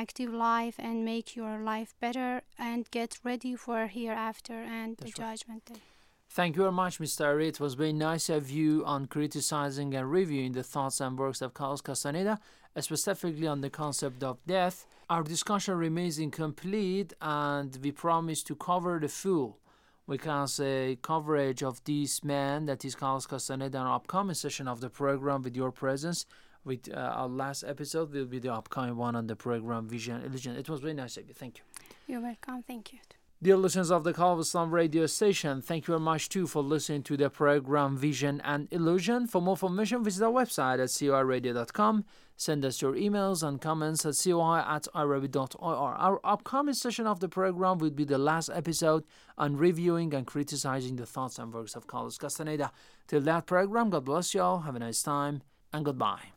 active 0.04 0.32
life 0.34 0.76
and 0.88 0.96
make 1.14 1.28
your 1.40 1.56
life 1.74 1.92
better 2.06 2.32
and 2.70 2.80
get 2.92 3.12
ready 3.30 3.54
for 3.56 3.80
hereafter 3.88 4.58
and 4.78 4.90
That's 4.98 5.14
the 5.14 5.24
right. 5.24 5.30
judgment 5.30 5.64
day 5.66 5.82
Thank 6.30 6.56
you 6.56 6.64
very 6.64 6.74
much, 6.84 7.00
Ms. 7.00 7.16
Tahiri. 7.16 7.48
It 7.48 7.60
was 7.60 7.74
very 7.74 7.94
nice 7.94 8.30
of 8.30 8.44
you 8.58 8.84
on 8.86 9.08
criticizing 9.08 9.96
and 9.96 10.12
reviewing 10.12 10.52
the 10.52 10.62
thoughts 10.74 11.00
and 11.00 11.18
works 11.18 11.42
of 11.42 11.54
Carlos 11.54 11.82
Castaneda, 11.82 12.38
specifically 12.80 13.48
on 13.48 13.62
the 13.62 13.70
concept 13.70 14.24
of 14.24 14.38
death. 14.46 14.86
Our 15.10 15.24
discussion 15.24 15.76
remains 15.78 16.20
incomplete, 16.20 17.14
and 17.22 17.78
we 17.82 17.92
promise 17.92 18.44
to 18.44 18.56
cover 18.56 19.00
the 19.00 19.08
full, 19.08 19.58
we 20.06 20.18
can 20.18 20.48
say, 20.48 20.98
coverage 21.02 21.64
of 21.64 21.84
this 21.86 22.24
man 22.24 22.66
that 22.66 22.84
is 22.86 22.96
Carlos 22.96 23.26
Castaneda 23.26 23.78
in 23.78 23.84
our 23.84 23.96
upcoming 23.96 24.36
session 24.36 24.68
of 24.68 24.82
the 24.82 24.90
program 24.90 25.42
with 25.44 25.56
your 25.56 25.72
presence. 25.72 26.26
With 26.66 26.90
uh, 26.94 26.98
our 26.98 27.30
last 27.30 27.64
episode 27.64 28.12
will 28.12 28.26
be 28.26 28.40
the 28.40 28.54
upcoming 28.54 28.98
one 28.98 29.16
on 29.16 29.28
the 29.28 29.38
program 29.38 29.88
Vision 29.88 30.22
Illusion. 30.24 30.58
It 30.58 30.68
was 30.68 30.82
very 30.82 30.94
nice 30.94 31.16
of 31.16 31.28
you. 31.28 31.34
Thank 31.34 31.60
you. 31.60 31.64
You're 32.08 32.22
welcome. 32.22 32.64
Thank 32.64 32.92
you. 32.92 33.00
Dear 33.40 33.56
listeners 33.56 33.92
of 33.92 34.04
the 34.04 34.14
Call 34.14 34.34
of 34.34 34.40
Islam 34.40 34.72
radio 34.72 35.06
station, 35.06 35.62
thank 35.62 35.88
you 35.88 35.92
very 35.92 36.00
much 36.00 36.28
too 36.28 36.48
for 36.48 36.64
listening 36.64 37.04
to 37.04 37.16
the 37.16 37.30
program 37.30 37.96
Vision 37.96 38.42
and 38.44 38.68
Illusion. 38.72 39.28
For 39.28 39.40
more 39.44 39.54
information, 39.54 40.04
visit 40.04 40.26
our 40.26 40.32
website 40.32 40.80
at 40.80 40.90
coiradio.com. 40.90 42.04
Send 42.36 42.66
us 42.66 42.82
your 42.82 42.94
emails 42.94 43.48
and 43.48 43.62
comments 43.62 44.08
at 44.08 44.16
coi 44.24 44.58
at 44.58 44.88
irib.ir. 44.96 45.56
Our 45.62 46.20
upcoming 46.24 46.74
session 46.74 47.06
of 47.06 47.20
the 47.20 47.30
program 47.30 47.78
will 47.78 47.92
be 47.92 48.06
the 48.06 48.18
last 48.18 48.50
episode 48.52 49.04
on 49.38 49.56
reviewing 49.56 50.16
and 50.16 50.26
criticizing 50.26 50.96
the 50.96 51.06
thoughts 51.06 51.38
and 51.38 51.54
works 51.54 51.76
of 51.76 51.86
Carlos 51.86 52.18
Castaneda. 52.18 52.72
Till 53.08 53.22
that 53.22 53.46
program, 53.46 53.92
God 53.92 54.06
bless 54.06 54.34
you 54.34 54.42
all. 54.42 54.62
Have 54.62 54.76
a 54.76 54.80
nice 54.80 55.04
time 55.04 55.44
and 55.72 55.86
goodbye. 55.86 56.32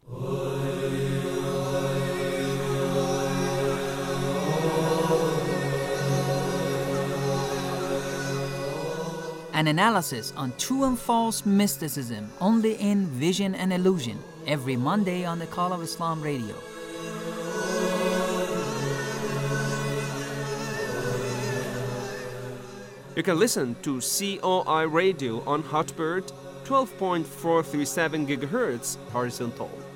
An 9.60 9.68
analysis 9.68 10.32
on 10.38 10.50
true 10.56 10.84
and 10.84 10.98
false 10.98 11.44
mysticism 11.44 12.32
only 12.40 12.76
in 12.76 13.04
Vision 13.08 13.54
and 13.54 13.74
Illusion 13.74 14.18
every 14.46 14.74
Monday 14.74 15.26
on 15.26 15.38
the 15.38 15.44
Call 15.44 15.74
of 15.74 15.82
Islam 15.82 16.22
radio. 16.22 16.56
You 23.14 23.22
can 23.22 23.38
listen 23.38 23.76
to 23.82 24.00
COI 24.00 24.86
Radio 24.88 25.42
on 25.42 25.62
Hotbird 25.62 26.32
12.437 26.64 28.28
GHz 28.28 28.96
horizontal. 29.12 29.89